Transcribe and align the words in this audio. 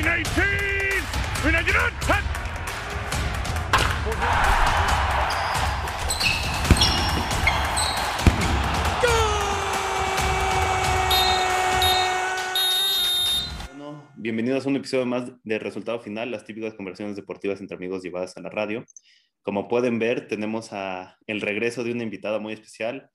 319! 0.00 1.02
319! 1.42 1.92
Bueno, 13.66 14.08
bienvenidos 14.16 14.64
a 14.64 14.68
un 14.68 14.76
episodio 14.76 15.04
más 15.04 15.32
de 15.42 15.58
Resultado 15.58 15.98
Final, 15.98 16.30
las 16.30 16.44
típicas 16.44 16.74
conversaciones 16.74 17.16
deportivas 17.16 17.60
entre 17.60 17.76
amigos 17.76 18.04
llevadas 18.04 18.36
a 18.36 18.40
la 18.40 18.50
radio. 18.50 18.84
Como 19.42 19.66
pueden 19.66 19.98
ver, 19.98 20.28
tenemos 20.28 20.72
a 20.72 21.16
el 21.26 21.40
regreso 21.40 21.82
de 21.82 21.90
una 21.90 22.04
invitada 22.04 22.38
muy 22.38 22.52
especial. 22.52 23.10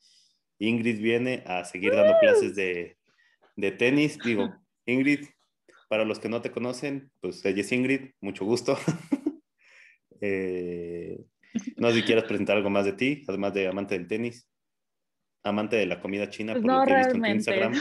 Ingrid 0.59 0.99
viene 0.99 1.45
a 1.47 1.63
seguir 1.63 1.95
dando 1.95 2.15
clases 2.19 2.55
de, 2.55 2.97
de 3.55 3.71
tenis. 3.71 4.19
Digo, 4.19 4.53
Ingrid, 4.85 5.27
para 5.93 6.05
los 6.05 6.17
que 6.17 6.27
no 6.27 6.41
te 6.41 6.49
conocen, 6.49 7.11
pues 7.21 7.45
ella 7.45 7.61
es 7.61 7.71
Ingrid, 7.71 8.13
mucho 8.19 8.45
gusto. 8.45 8.75
Eh, 10.25 11.19
no 11.75 11.89
sé 11.89 11.95
si 11.95 12.03
quieres 12.03 12.23
presentar 12.23 12.55
algo 12.55 12.69
más 12.69 12.85
de 12.85 12.93
ti, 12.93 13.25
además 13.27 13.53
de 13.53 13.67
amante 13.67 13.95
del 13.95 14.07
tenis, 14.07 14.49
amante 15.43 15.75
de 15.75 15.85
la 15.85 15.99
comida 15.99 16.29
china, 16.29 16.53
Pues 16.53 16.61
por 16.61 16.71
no, 16.71 16.79
lo 16.79 16.85
que 16.85 16.93
he 16.93 16.97
visto 16.97 17.15
en 17.17 17.21
tu. 17.23 17.29
Instagram, 17.29 17.73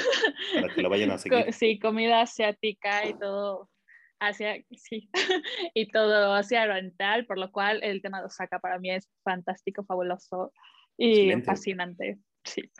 para 0.54 0.74
que 0.74 0.82
la 0.82 0.88
vayan 0.88 1.10
a 1.12 1.18
seguir. 1.18 1.52
Sí, 1.52 1.78
comida 1.78 2.20
asiática 2.22 3.06
y 3.06 3.16
todo 3.16 3.70
Asia, 4.18 4.56
sí, 4.72 5.08
y 5.74 5.88
todo 5.92 6.34
Asia 6.34 6.64
oriental, 6.64 7.26
por 7.26 7.38
lo 7.38 7.52
cual 7.52 7.80
el 7.84 8.02
tema 8.02 8.18
de 8.18 8.26
Osaka 8.26 8.58
para 8.58 8.80
mí 8.80 8.90
es 8.90 9.08
fantástico, 9.22 9.84
fabuloso 9.84 10.52
y 10.98 11.10
Excelente. 11.12 11.46
fascinante. 11.46 12.18
Sí. 12.44 12.72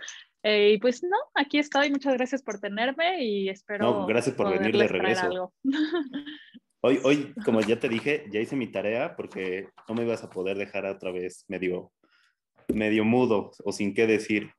Eh, 0.42 0.72
y 0.72 0.78
pues 0.78 1.02
no, 1.02 1.16
aquí 1.34 1.58
estoy, 1.58 1.90
muchas 1.90 2.14
gracias 2.14 2.42
por 2.42 2.58
tenerme 2.58 3.24
y 3.24 3.48
espero. 3.48 3.84
No, 3.84 4.06
gracias 4.06 4.34
por 4.34 4.50
venir 4.50 4.76
de 4.76 4.88
regreso. 4.88 5.26
algo. 5.26 5.54
Hoy, 6.84 6.98
hoy, 7.04 7.32
como 7.46 7.60
ya 7.60 7.78
te 7.78 7.88
dije, 7.88 8.24
ya 8.32 8.40
hice 8.40 8.56
mi 8.56 8.66
tarea 8.66 9.14
porque 9.14 9.68
no 9.88 9.94
me 9.94 10.02
ibas 10.02 10.24
a 10.24 10.30
poder 10.30 10.58
dejar 10.58 10.84
otra 10.84 11.12
vez 11.12 11.44
medio, 11.46 11.92
medio 12.66 13.04
mudo 13.04 13.52
o 13.64 13.70
sin 13.70 13.94
qué 13.94 14.08
decir, 14.08 14.50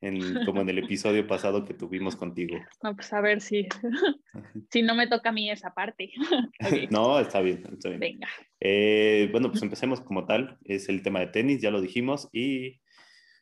en, 0.00 0.44
como 0.46 0.62
en 0.62 0.70
el 0.70 0.78
episodio 0.78 1.26
pasado 1.26 1.64
que 1.64 1.74
tuvimos 1.74 2.16
contigo. 2.16 2.56
No, 2.82 2.94
pues 2.94 3.12
a 3.12 3.20
ver 3.20 3.40
si, 3.40 3.68
si 4.70 4.82
no 4.82 4.94
me 4.94 5.06
toca 5.06 5.28
a 5.28 5.32
mí 5.32 5.50
esa 5.50 5.74
parte. 5.74 6.12
No, 6.90 7.20
está 7.20 7.40
bien, 7.40 7.62
está 7.70 7.90
bien. 7.90 8.00
Venga. 8.00 8.28
Eh, 8.58 9.28
bueno, 9.30 9.50
pues 9.50 9.62
empecemos 9.62 10.00
como 10.00 10.26
tal. 10.26 10.58
Es 10.64 10.88
el 10.88 11.02
tema 11.02 11.20
de 11.20 11.26
tenis, 11.26 11.60
ya 11.60 11.70
lo 11.70 11.80
dijimos. 11.80 12.28
Y 12.32 12.80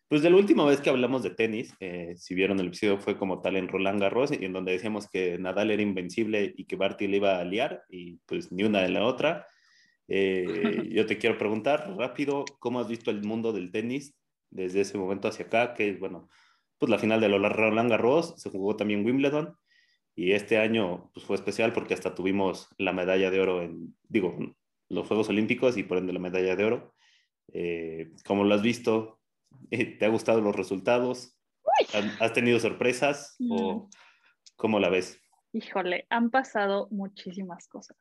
pues 0.09 0.23
de 0.23 0.31
la 0.31 0.37
última 0.37 0.65
vez 0.65 0.81
que 0.81 0.91
hablamos 0.91 1.23
de 1.23 1.31
tenis, 1.31 1.75
eh, 1.81 2.15
si 2.17 2.35
vieron 2.35 2.59
el 2.61 2.69
episodio, 2.69 2.99
fue 2.99 3.19
como 3.19 3.41
tal 3.43 3.57
en 3.57 3.69
Roland 3.69 4.01
Garros, 4.01 4.33
en 4.33 4.53
donde 4.53 4.73
decíamos 4.73 5.09
que 5.09 5.39
Nadal 5.39 5.71
era 5.71 5.83
invencible 5.83 6.55
y 6.57 6.65
que 6.65 6.77
Barty 6.77 7.07
le 7.07 7.19
iba 7.19 7.39
a 7.39 7.45
liar, 7.45 7.83
y 7.91 8.17
pues 8.27 8.51
ni 8.51 8.65
una 8.65 8.81
de 8.81 8.89
la 8.89 9.05
otra. 9.05 9.47
Eh, 10.09 10.45
yo 10.91 11.07
te 11.07 11.19
quiero 11.19 11.37
preguntar 11.37 11.95
rápido, 11.97 12.45
¿cómo 12.59 12.81
has 12.81 12.89
visto 12.89 13.11
el 13.11 13.23
mundo 13.23 13.53
del 13.53 13.71
tenis 13.71 14.15
desde 14.51 14.81
ese 14.81 14.97
momento 14.97 15.29
hacia 15.29 15.47
acá? 15.47 15.75
Que 15.75 15.93
bueno, 15.95 16.29
pues 16.79 16.91
la 16.91 16.99
final 16.99 17.21
de 17.21 17.29
la 17.29 17.49
Roland 17.49 17.91
Garros, 17.91 18.35
se 18.39 18.51
jugó 18.51 18.77
también 18.77 19.05
Wimbledon. 19.05 19.57
Y 20.15 20.33
este 20.33 20.59
año 20.59 21.11
pues, 21.15 21.27
fue 21.27 21.37
especial 21.37 21.73
porque 21.73 21.95
hasta 21.95 22.15
tuvimos 22.15 22.69
la 22.79 22.93
medalla 22.93 23.31
de 23.31 23.41
oro 23.41 23.63
en, 23.63 23.95
digo, 24.09 24.37
los 24.89 25.07
Juegos 25.07 25.29
Olímpicos 25.29 25.77
y 25.77 25.85
por 25.85 25.99
ende 25.99 26.13
la 26.13 26.19
medalla 26.19 26.57
de 26.57 26.65
oro. 26.65 26.95
Eh, 27.53 28.11
¿Cómo 28.27 28.45
lo 28.45 28.55
has 28.55 28.63
visto? 28.63 29.18
¿Te 29.99 30.05
ha 30.05 30.09
gustado 30.09 30.41
los 30.41 30.55
resultados? 30.55 31.37
¿Han- 31.95 32.17
¿Has 32.21 32.33
tenido 32.33 32.59
sorpresas 32.59 33.37
o 33.51 33.89
cómo 34.57 34.81
la 34.81 34.89
ves? 34.89 35.21
Híjole, 35.53 36.07
han 36.11 36.31
pasado 36.31 36.89
muchísimas 36.91 37.69
cosas. 37.69 37.97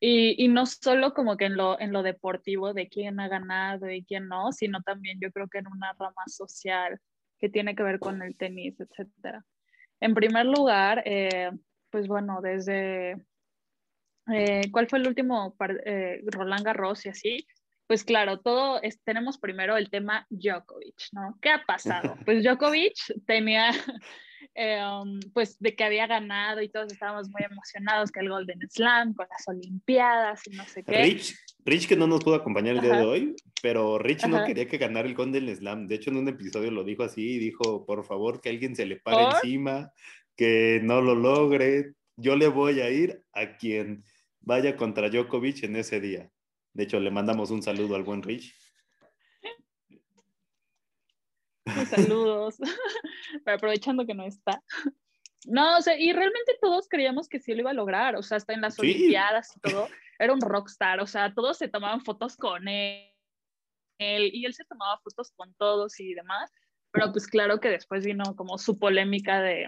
Y, 0.00 0.42
y 0.44 0.48
no 0.48 0.66
solo 0.66 1.14
como 1.14 1.36
que 1.36 1.44
en 1.44 1.56
lo, 1.56 1.78
en 1.78 1.92
lo 1.92 2.02
deportivo 2.02 2.74
de 2.74 2.88
quién 2.88 3.20
ha 3.20 3.28
ganado 3.28 3.88
y 3.88 4.04
quién 4.04 4.26
no, 4.26 4.50
sino 4.52 4.82
también 4.82 5.18
yo 5.20 5.30
creo 5.30 5.46
que 5.48 5.58
en 5.58 5.68
una 5.68 5.92
rama 5.92 6.24
social 6.26 6.98
que 7.38 7.48
tiene 7.48 7.76
que 7.76 7.84
ver 7.84 8.00
con 8.00 8.20
el 8.22 8.36
tenis, 8.36 8.78
etcétera. 8.80 9.44
En 10.00 10.14
primer 10.14 10.46
lugar, 10.46 11.02
eh, 11.06 11.52
pues 11.90 12.08
bueno, 12.08 12.40
desde 12.42 13.24
eh, 14.32 14.62
¿cuál 14.72 14.88
fue 14.88 14.98
el 14.98 15.06
último 15.08 15.56
eh, 15.84 16.20
Roland 16.26 16.64
Garros 16.64 17.06
y 17.06 17.08
así? 17.08 17.46
Pues 17.92 18.04
claro, 18.04 18.40
todo 18.40 18.80
es, 18.80 19.02
tenemos 19.04 19.36
primero 19.36 19.76
el 19.76 19.90
tema 19.90 20.26
Djokovic, 20.30 20.96
¿no? 21.12 21.36
¿Qué 21.42 21.50
ha 21.50 21.62
pasado? 21.62 22.16
Pues 22.24 22.42
Djokovic 22.42 22.94
tenía 23.26 23.70
eh, 24.54 24.82
um, 24.82 25.20
pues 25.34 25.58
de 25.58 25.76
que 25.76 25.84
había 25.84 26.06
ganado 26.06 26.62
y 26.62 26.70
todos 26.70 26.90
estábamos 26.90 27.28
muy 27.28 27.42
emocionados 27.42 28.10
que 28.10 28.20
el 28.20 28.30
Golden 28.30 28.60
Slam 28.70 29.12
con 29.12 29.26
las 29.28 29.46
Olimpiadas 29.46 30.40
y 30.46 30.56
no 30.56 30.64
sé 30.64 30.82
qué. 30.84 31.02
Rich, 31.02 31.36
Rich 31.66 31.86
que 31.86 31.96
no 31.96 32.06
nos 32.06 32.24
pudo 32.24 32.36
acompañar 32.36 32.76
el 32.76 32.80
día 32.80 32.96
de 32.96 33.04
hoy, 33.04 33.36
pero 33.60 33.98
Rich 33.98 34.24
no 34.26 34.38
Ajá. 34.38 34.46
quería 34.46 34.66
que 34.66 34.78
ganara 34.78 35.06
el 35.06 35.14
Golden 35.14 35.54
Slam. 35.54 35.86
De 35.86 35.96
hecho, 35.96 36.08
en 36.08 36.16
un 36.16 36.28
episodio 36.28 36.70
lo 36.70 36.84
dijo 36.84 37.02
así, 37.02 37.38
dijo, 37.38 37.84
por 37.84 38.06
favor, 38.06 38.40
que 38.40 38.48
alguien 38.48 38.74
se 38.74 38.86
le 38.86 38.96
pare 38.96 39.18
¿Por? 39.18 39.34
encima, 39.34 39.92
que 40.34 40.80
no 40.82 41.02
lo 41.02 41.14
logre. 41.14 41.92
Yo 42.16 42.36
le 42.36 42.48
voy 42.48 42.80
a 42.80 42.88
ir 42.88 43.22
a 43.34 43.58
quien 43.58 44.02
vaya 44.40 44.78
contra 44.78 45.10
Djokovic 45.10 45.64
en 45.64 45.76
ese 45.76 46.00
día. 46.00 46.30
De 46.74 46.84
hecho, 46.84 47.00
le 47.00 47.10
mandamos 47.10 47.50
un 47.50 47.62
saludo 47.62 47.96
al 47.96 48.02
buen 48.02 48.22
Rich. 48.22 48.54
Saludos, 51.88 52.56
pero 53.44 53.56
aprovechando 53.56 54.06
que 54.06 54.14
no 54.14 54.24
está. 54.24 54.62
No, 55.46 55.78
o 55.78 55.80
sea, 55.80 55.98
y 55.98 56.12
realmente 56.12 56.56
todos 56.60 56.88
creíamos 56.88 57.28
que 57.28 57.40
sí 57.40 57.52
lo 57.54 57.60
iba 57.60 57.70
a 57.70 57.74
lograr, 57.74 58.16
o 58.16 58.22
sea, 58.22 58.36
hasta 58.36 58.52
en 58.52 58.60
las 58.60 58.74
Sí. 58.74 58.82
Olimpiadas 58.82 59.56
y 59.56 59.60
todo, 59.60 59.88
era 60.18 60.32
un 60.32 60.40
rockstar, 60.40 61.00
o 61.00 61.06
sea, 61.06 61.34
todos 61.34 61.58
se 61.58 61.68
tomaban 61.68 62.00
fotos 62.00 62.36
con 62.36 62.68
él, 62.68 63.08
él, 63.98 64.30
y 64.32 64.44
él 64.44 64.54
se 64.54 64.64
tomaba 64.64 64.98
fotos 64.98 65.32
con 65.36 65.52
todos 65.54 65.98
y 66.00 66.14
demás, 66.14 66.52
pero 66.92 67.10
pues 67.12 67.26
claro 67.26 67.60
que 67.60 67.70
después 67.70 68.04
vino 68.04 68.36
como 68.36 68.58
su 68.58 68.78
polémica 68.78 69.40
de 69.40 69.66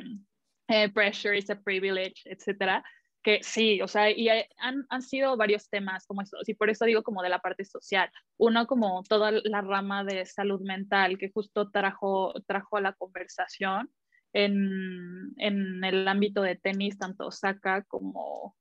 eh, 0.68 0.88
pressure 0.92 1.36
is 1.36 1.50
a 1.50 1.60
privilege, 1.60 2.22
etcétera, 2.24 2.84
que 3.24 3.42
sí, 3.42 3.80
o 3.80 3.88
sea, 3.88 4.10
y 4.10 4.28
han, 4.28 4.86
han 4.90 5.02
sido 5.02 5.36
varios 5.36 5.68
temas 5.70 6.06
como 6.06 6.20
estos, 6.20 6.46
y 6.48 6.54
por 6.54 6.68
eso 6.68 6.84
digo 6.84 7.02
como 7.02 7.22
de 7.22 7.30
la 7.30 7.40
parte 7.40 7.64
social. 7.64 8.10
Uno 8.36 8.66
como 8.66 9.02
toda 9.02 9.32
la 9.32 9.62
rama 9.62 10.04
de 10.04 10.26
salud 10.26 10.60
mental 10.60 11.16
que 11.18 11.30
justo 11.30 11.70
trajo, 11.70 12.34
trajo 12.46 12.76
a 12.76 12.82
la 12.82 12.92
conversación 12.92 13.90
en, 14.34 15.32
en 15.38 15.82
el 15.82 16.06
ámbito 16.06 16.42
de 16.42 16.56
tenis, 16.56 16.98
tanto 16.98 17.26
Osaka 17.26 17.82
como 17.84 18.56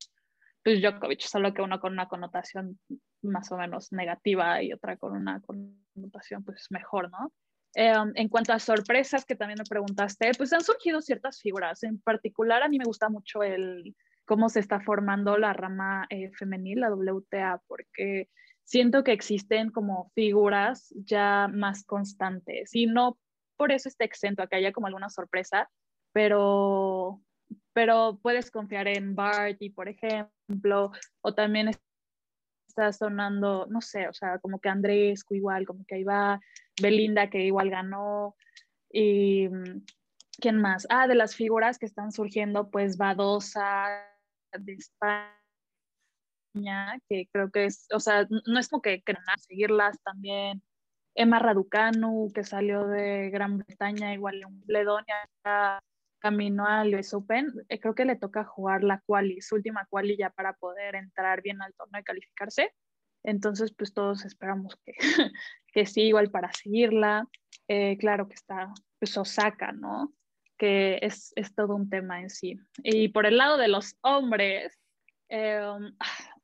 pues, 0.64 0.82
Djokovic, 0.82 1.20
solo 1.20 1.54
que 1.54 1.62
uno 1.62 1.82
con 1.82 1.92
una 1.92 2.08
connotación 2.08 2.80
más 3.22 3.52
o 3.52 3.58
menos 3.58 3.92
negativa 3.92 4.64
y 4.64 4.72
otra 4.72 4.96
con 4.96 5.12
una 5.12 5.42
connotación 5.42 6.44
pues 6.46 6.68
mejor, 6.70 7.12
¿no? 7.12 7.34
Eh, 7.76 7.94
en 8.16 8.30
cuanto 8.30 8.54
a 8.54 8.60
sorpresas 8.60 9.26
que 9.26 9.36
también 9.36 9.58
me 9.58 9.66
preguntaste, 9.66 10.32
pues 10.38 10.54
han 10.54 10.64
surgido 10.64 11.02
ciertas 11.02 11.42
figuras. 11.42 11.84
En 11.84 12.00
particular, 12.00 12.62
a 12.64 12.70
mí 12.70 12.78
me 12.78 12.86
gusta 12.86 13.10
mucho 13.10 13.44
el 13.44 13.96
cómo 14.26 14.50
se 14.50 14.60
está 14.60 14.80
formando 14.80 15.38
la 15.38 15.54
rama 15.54 16.06
eh, 16.10 16.32
femenil, 16.32 16.82
la 16.82 16.94
WTA, 16.94 17.62
porque 17.68 18.30
siento 18.64 19.04
que 19.04 19.12
existen 19.12 19.70
como 19.72 20.12
figuras 20.16 20.94
ya 20.96 21.50
más 21.52 21.84
constantes 21.84 22.74
y 22.74 22.86
no 22.86 23.18
por 23.58 23.72
eso 23.72 23.88
está 23.90 24.04
exento 24.04 24.42
a 24.42 24.48
que 24.48 24.56
haya 24.56 24.72
como 24.72 24.88
alguna 24.88 25.10
sorpresa, 25.10 25.70
pero, 26.12 27.22
pero 27.74 28.20
puedes 28.22 28.50
confiar 28.52 28.88
en 28.88 29.16
Barty, 29.16 29.70
por 29.70 29.88
ejemplo, 29.90 30.92
o 31.22 31.34
también 31.34 31.72
está 32.68 32.92
sonando, 32.92 33.68
no 33.70 33.82
sé, 33.82 34.08
o 34.08 34.14
sea, 34.14 34.40
como 34.40 34.60
que 34.60 34.70
Andrescu 34.70 35.36
igual, 35.36 35.66
como 35.66 35.86
que 35.86 35.96
ahí 35.96 36.04
va, 36.04 36.40
Belinda 36.82 37.30
que 37.30 37.46
igual 37.46 37.70
ganó, 37.70 38.36
y 38.92 39.48
mm, 39.48 39.86
¿quién 40.40 40.58
más? 40.60 40.88
Ah, 40.90 41.08
de 41.08 41.16
las 41.16 41.36
figuras 41.36 41.78
que 41.78 41.86
están 41.86 42.12
surgiendo, 42.12 42.70
pues 42.70 42.98
Badosa 42.98 44.13
de 44.60 44.74
España, 44.74 45.34
que 47.10 47.28
creo 47.32 47.52
que 47.52 47.66
es, 47.66 47.88
o 47.94 48.00
sea, 48.00 48.28
no 48.30 48.60
es 48.60 48.70
como 48.70 48.82
que 48.82 49.02
quieran 49.04 49.24
seguirlas 49.40 49.98
también. 50.04 50.64
Emma 51.16 51.40
Raducanu, 51.40 52.32
que 52.34 52.44
salió 52.44 52.88
de 52.88 53.30
Gran 53.30 53.60
Bretaña, 53.60 54.14
igual 54.14 54.42
en 54.42 54.48
Wimbledon, 54.48 55.04
ya 55.08 55.80
camino 56.24 56.66
al 56.66 56.96
US 56.96 57.14
Open, 57.14 57.52
eh, 57.68 57.82
creo 57.82 57.96
que 57.96 58.06
le 58.06 58.16
toca 58.16 58.46
jugar 58.46 58.84
la 58.84 59.02
quali, 59.06 59.42
su 59.42 59.56
última 59.56 59.86
quali 59.90 60.16
ya 60.16 60.30
para 60.30 60.54
poder 60.54 60.96
entrar 60.96 61.42
bien 61.42 61.62
al 61.62 61.74
torneo 61.74 62.00
y 62.00 62.04
calificarse. 62.06 62.74
Entonces, 63.24 63.74
pues 63.78 63.94
todos 63.94 64.24
esperamos 64.24 64.78
que, 64.86 64.94
que 65.74 65.86
sí, 65.86 66.04
igual 66.04 66.32
para 66.32 66.52
seguirla. 66.54 67.28
Eh, 67.68 67.98
claro 67.98 68.30
que 68.30 68.36
está 68.36 68.74
pues, 69.00 69.18
Osaka, 69.18 69.74
¿no? 69.74 70.14
Que 70.58 71.00
es, 71.02 71.34
es 71.36 71.54
todo 71.56 71.76
un 71.76 71.90
tema 71.90 72.22
en 72.22 72.30
sí. 72.30 72.58
Y 72.84 73.08
por 73.10 73.26
el 73.26 73.38
lado 73.38 73.58
de 73.58 73.68
los 73.68 73.96
hombres, 74.02 74.78
eh, 75.30 75.62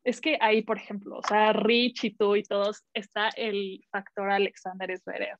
es 0.04 0.20
que 0.20 0.38
ahí, 0.42 0.62
por 0.64 0.78
ejemplo, 0.78 1.18
o 1.18 1.24
sea, 1.28 1.54
Rich 1.54 2.06
y 2.06 2.16
tú 2.16 2.36
y 2.36 2.44
todos, 2.44 2.84
está 2.94 3.30
el 3.36 3.82
factor 3.92 4.32
Alexander 4.32 4.98
Zverev. 4.98 5.38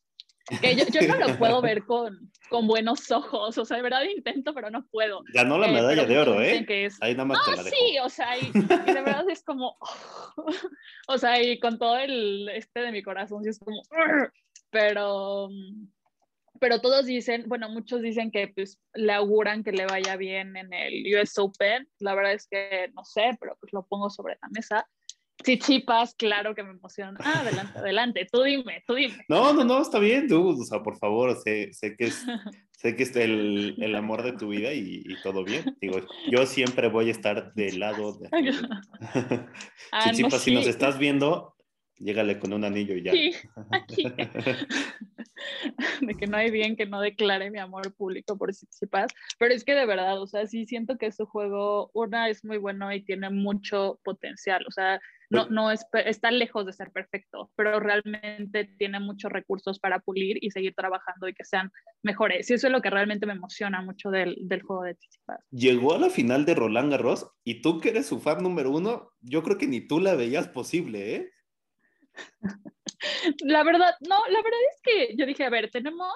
que 0.62 0.76
yo, 0.76 0.84
yo, 0.92 1.02
no 1.08 1.18
lo 1.28 1.38
puedo 1.38 1.62
ver 1.62 1.84
con, 1.86 2.32
con 2.50 2.68
buenos 2.68 3.10
ojos, 3.12 3.58
o 3.58 3.66
sea, 3.66 3.78
de 3.78 3.84
verdad 3.84 4.04
intento, 4.04 4.54
pero 4.54 4.70
no 4.70 4.86
puedo. 4.88 5.22
Ganó 5.34 5.58
la 5.58 5.68
Eh, 5.68 5.74
medalla 5.74 6.06
de 6.06 6.18
oro, 6.20 6.42
¿eh? 6.42 6.66
que 6.66 6.86
es- 6.86 7.02
Ahí 7.02 7.14
nada 7.14 7.26
más 7.26 7.44
te 7.46 7.52
Ah, 7.52 7.56
la 7.58 7.64
dejo. 7.64 7.76
sí, 7.76 8.00
o 8.00 8.10
sea, 8.10 8.38
y, 8.38 8.42
y 8.48 8.94
de 8.94 9.02
verdad 9.02 9.30
es 9.30 9.44
como, 9.44 9.78
o 11.08 11.18
sea, 11.18 11.42
y 11.42 11.60
con 11.60 11.78
todo 11.80 11.98
el 11.98 12.50
este 12.50 12.82
de 12.82 12.92
mi 12.92 13.02
corazón, 13.04 13.44
sí 13.44 13.50
es 13.50 13.60
como, 13.60 13.82
pero, 14.72 15.50
pero 16.60 16.82
todos 16.82 17.06
dicen, 17.06 17.46
bueno, 17.48 17.70
muchos 17.70 18.02
dicen 18.02 18.32
que 18.32 18.48
pues 18.50 18.80
le 18.94 19.14
auguran 19.14 19.64
que 19.64 19.72
le 19.72 19.86
vaya 19.86 20.16
bien 20.16 20.56
en 20.56 20.74
el 20.74 21.04
US 21.16 21.38
Open, 21.38 21.88
la 22.00 22.16
verdad 22.16 22.34
es 22.34 22.48
que 22.48 22.90
no 22.94 23.04
sé, 23.04 23.38
pero 23.40 23.58
pues 23.60 23.74
lo 23.74 23.86
pongo 23.86 24.10
sobre 24.10 24.38
la 24.42 24.50
mesa. 24.50 24.88
Sí, 25.44 25.58
chipas, 25.58 26.16
claro 26.16 26.54
que 26.54 26.64
me 26.64 26.72
emociona. 26.72 27.18
Ah, 27.24 27.40
adelante, 27.40 27.80
adelante, 27.80 28.28
tú 28.32 28.44
dime, 28.44 28.84
tú 28.86 28.96
dime. 28.96 29.26
No, 29.30 29.54
no, 29.54 29.64
no, 29.64 29.82
está 29.82 30.00
bien, 30.00 30.28
tú, 30.28 30.50
o 30.50 30.66
sea, 30.66 30.84
por 30.84 30.98
favor, 30.98 31.36
sé, 31.42 31.72
sé 31.72 31.96
que 31.96 32.06
es, 32.06 32.26
sé 32.72 32.96
que 32.96 33.04
es 33.04 33.16
el, 33.16 33.76
el 33.82 33.96
amor 33.96 34.24
de 34.24 34.34
tu 34.34 34.50
vida 34.50 34.74
y, 34.74 35.04
y 35.06 35.22
todo 35.24 35.46
bien. 35.46 35.78
Digo, 35.80 36.02
yo 36.30 36.46
siempre 36.46 36.90
voy 36.90 37.08
a 37.08 37.12
estar 37.12 37.54
del 37.54 37.80
lado 37.80 38.20
de... 38.20 38.30
Ah, 39.92 40.06
no, 40.06 40.12
Chichipa, 40.12 40.38
si 40.38 40.54
nos 40.54 40.66
sí. 40.66 40.70
estás 40.70 41.00
viendo, 41.00 41.56
llégale 42.00 42.40
con 42.40 42.54
un 42.54 42.64
anillo 42.64 42.96
y 42.96 43.04
ya. 43.04 43.12
Sí, 43.12 43.34
aquí. 43.72 44.04
de 46.02 46.16
que 46.16 46.28
no 46.28 46.38
hay 46.38 46.52
bien 46.52 46.76
que 46.76 46.86
no 46.86 47.02
declare 47.02 47.50
mi 47.52 47.60
amor 47.60 47.94
público 47.96 48.38
por 48.38 48.52
Tsitsipas, 48.52 49.12
pero 49.38 49.54
es 49.54 49.64
que 49.64 49.74
de 49.74 49.86
verdad, 49.86 50.22
o 50.22 50.28
sea, 50.28 50.46
sí 50.48 50.66
siento 50.66 50.98
que 50.98 51.12
su 51.12 51.26
juego, 51.26 51.92
una 51.94 52.30
es 52.30 52.44
muy 52.44 52.58
bueno 52.58 52.92
y 52.94 53.04
tiene 53.04 53.30
mucho 53.30 54.00
potencial, 54.04 54.66
o 54.68 54.72
sea, 54.72 55.00
no, 55.30 55.44
Pues- 55.44 55.52
no 55.52 55.72
es, 55.72 55.86
está 56.06 56.32
lejos 56.32 56.66
de 56.66 56.74
ser 56.74 56.92
perfecto, 56.92 57.52
pero 57.56 57.80
realmente 57.80 58.66
tiene 58.80 59.00
muchos 59.00 59.32
recursos 59.32 59.80
para 59.80 60.00
pulir 60.00 60.38
y 60.42 60.50
seguir 60.50 60.74
trabajando 60.74 61.28
y 61.28 61.36
que 61.36 61.46
sean 61.46 61.72
mejores. 62.02 62.50
Y 62.50 62.56
eso 62.56 62.66
es 62.66 62.74
lo 62.74 62.82
que 62.82 62.90
realmente 62.90 63.28
me 63.28 63.34
emociona 63.34 63.82
mucho 63.84 64.10
del, 64.10 64.36
del 64.42 64.64
juego 64.64 64.84
de 64.84 64.96
Tsitsipas. 64.96 65.40
Llegó 65.52 65.94
a 65.94 66.00
la 66.00 66.10
final 66.10 66.46
de 66.46 66.56
Roland 66.56 66.92
Garros 66.92 67.32
y 67.44 67.62
tú 67.62 67.80
que 67.80 67.90
eres 67.90 68.08
su 68.08 68.20
fan 68.20 68.42
número 68.42 68.72
uno, 68.72 69.12
yo 69.22 69.44
creo 69.44 69.60
que 69.60 69.68
ni 69.68 69.82
tú 69.82 70.00
la 70.00 70.16
veías 70.16 70.48
posible, 70.48 71.16
¿eh? 71.16 71.30
La 73.42 73.64
verdad, 73.64 73.96
no, 74.02 74.18
la 74.28 74.42
verdad 74.42 74.60
es 74.76 74.82
que 74.84 75.16
yo 75.18 75.26
dije, 75.26 75.44
a 75.46 75.50
ver, 75.50 75.70
tenemos, 75.72 76.12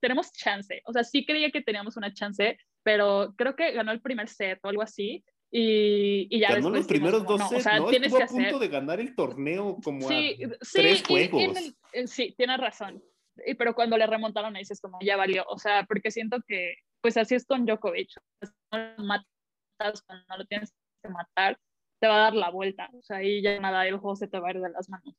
tenemos 0.00 0.32
chance. 0.32 0.80
O 0.86 0.92
sea, 0.92 1.04
sí 1.04 1.24
creía 1.26 1.50
que 1.50 1.62
teníamos 1.62 1.96
una 1.96 2.12
chance, 2.12 2.58
pero 2.82 3.34
creo 3.36 3.54
que 3.56 3.72
ganó 3.72 3.92
el 3.92 4.00
primer 4.00 4.28
set 4.28 4.58
o 4.62 4.68
algo 4.68 4.82
así. 4.82 5.24
Y, 5.50 6.26
y 6.30 6.40
ya 6.40 6.54
Ganó 6.54 6.70
los 6.70 6.86
primeros 6.86 7.22
dos 7.24 7.26
como, 7.26 7.38
no, 7.44 7.48
sets, 7.48 7.60
o 7.60 7.62
sea, 7.70 7.78
¿no? 7.78 7.88
tienes 7.88 8.06
Estuvo 8.08 8.18
que 8.18 8.24
a 8.24 8.26
punto 8.26 8.56
hacer. 8.56 8.58
de 8.60 8.68
ganar 8.68 9.00
el 9.00 9.14
torneo 9.14 9.78
como 9.82 10.08
Sí, 10.08 10.38
a 10.42 10.48
sí, 10.64 10.72
tres 10.72 10.98
y- 10.98 11.02
y 11.02 11.06
juegos. 11.28 11.56
el- 11.56 11.76
eh, 11.92 12.06
sí, 12.06 12.34
tienes 12.36 12.58
razón. 12.58 13.02
Y- 13.46 13.54
Pero 13.54 13.74
cuando 13.74 13.96
le 13.96 14.06
remontaron, 14.06 14.56
ahí 14.56 14.62
dices 14.62 14.80
como 14.80 14.98
ya 15.02 15.16
valió. 15.16 15.44
O 15.48 15.58
sea, 15.58 15.84
porque 15.84 16.10
siento 16.10 16.38
que, 16.46 16.74
pues 17.00 17.16
así 17.16 17.34
es 17.34 17.46
con 17.46 17.64
Djokovic. 17.64 18.08
No 18.72 18.78
lo 18.96 19.04
matas 19.04 20.02
cuando 20.06 20.36
lo 20.38 20.44
tienes 20.46 20.74
que 21.02 21.08
matar, 21.10 21.58
te 22.06 22.08
va 22.08 22.16
a 22.18 22.22
dar 22.30 22.34
la 22.34 22.50
vuelta. 22.50 22.88
O 22.92 23.02
sea, 23.02 23.16
ahí 23.18 23.42
ya 23.42 23.58
nada, 23.58 23.86
el 23.86 23.96
juego 23.98 24.14
se 24.16 24.28
te 24.28 24.38
va 24.38 24.48
a 24.48 24.50
ir 24.52 24.60
de 24.60 24.70
las 24.70 24.88
manos. 24.88 25.14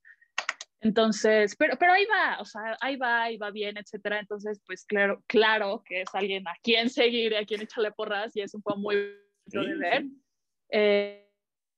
Entonces, 0.80 1.56
pero, 1.58 1.76
pero 1.78 1.92
ahí 1.94 2.06
va, 2.06 2.40
o 2.40 2.46
sea, 2.46 2.78
ahí 2.80 2.96
va, 2.96 3.24
ahí 3.24 3.38
va 3.38 3.52
bien, 3.52 3.78
etcétera. 3.78 4.20
Entonces, 4.20 4.62
pues 4.66 4.86
claro, 4.86 5.22
claro 5.28 5.84
que 5.86 6.02
es 6.02 6.10
alguien 6.14 6.48
a 6.48 6.54
quien 6.64 6.90
seguir, 6.90 7.36
a 7.36 7.44
quien 7.46 7.62
echarle 7.62 7.92
porras 7.92 8.36
y 8.36 8.42
es 8.42 8.54
un 8.54 8.62
juego 8.62 8.80
muy 8.80 8.96
bonito 8.96 9.68
de 9.70 9.74
Sí, 9.74 9.80
ver. 9.80 10.02
sí. 10.04 10.22
Eh, 10.70 11.30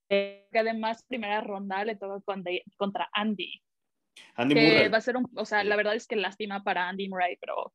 eh, 0.10 0.48
que 0.52 0.60
además, 0.60 1.04
primera 1.08 1.42
ronda 1.42 1.84
le 1.86 1.96
toca 1.96 2.20
con- 2.26 2.44
contra 2.78 3.10
Andy, 3.14 3.62
Andy 4.36 4.54
que 4.56 4.62
Murray. 4.62 4.88
va 4.90 4.98
a 4.98 5.02
ser 5.02 5.18
un, 5.18 5.26
o 5.36 5.46
sea, 5.46 5.64
la 5.64 5.76
verdad 5.76 5.96
es 5.96 6.06
que 6.08 6.16
lástima 6.16 6.64
para 6.64 6.90
Andy 6.90 7.08
Murray, 7.10 7.38
pero 7.40 7.74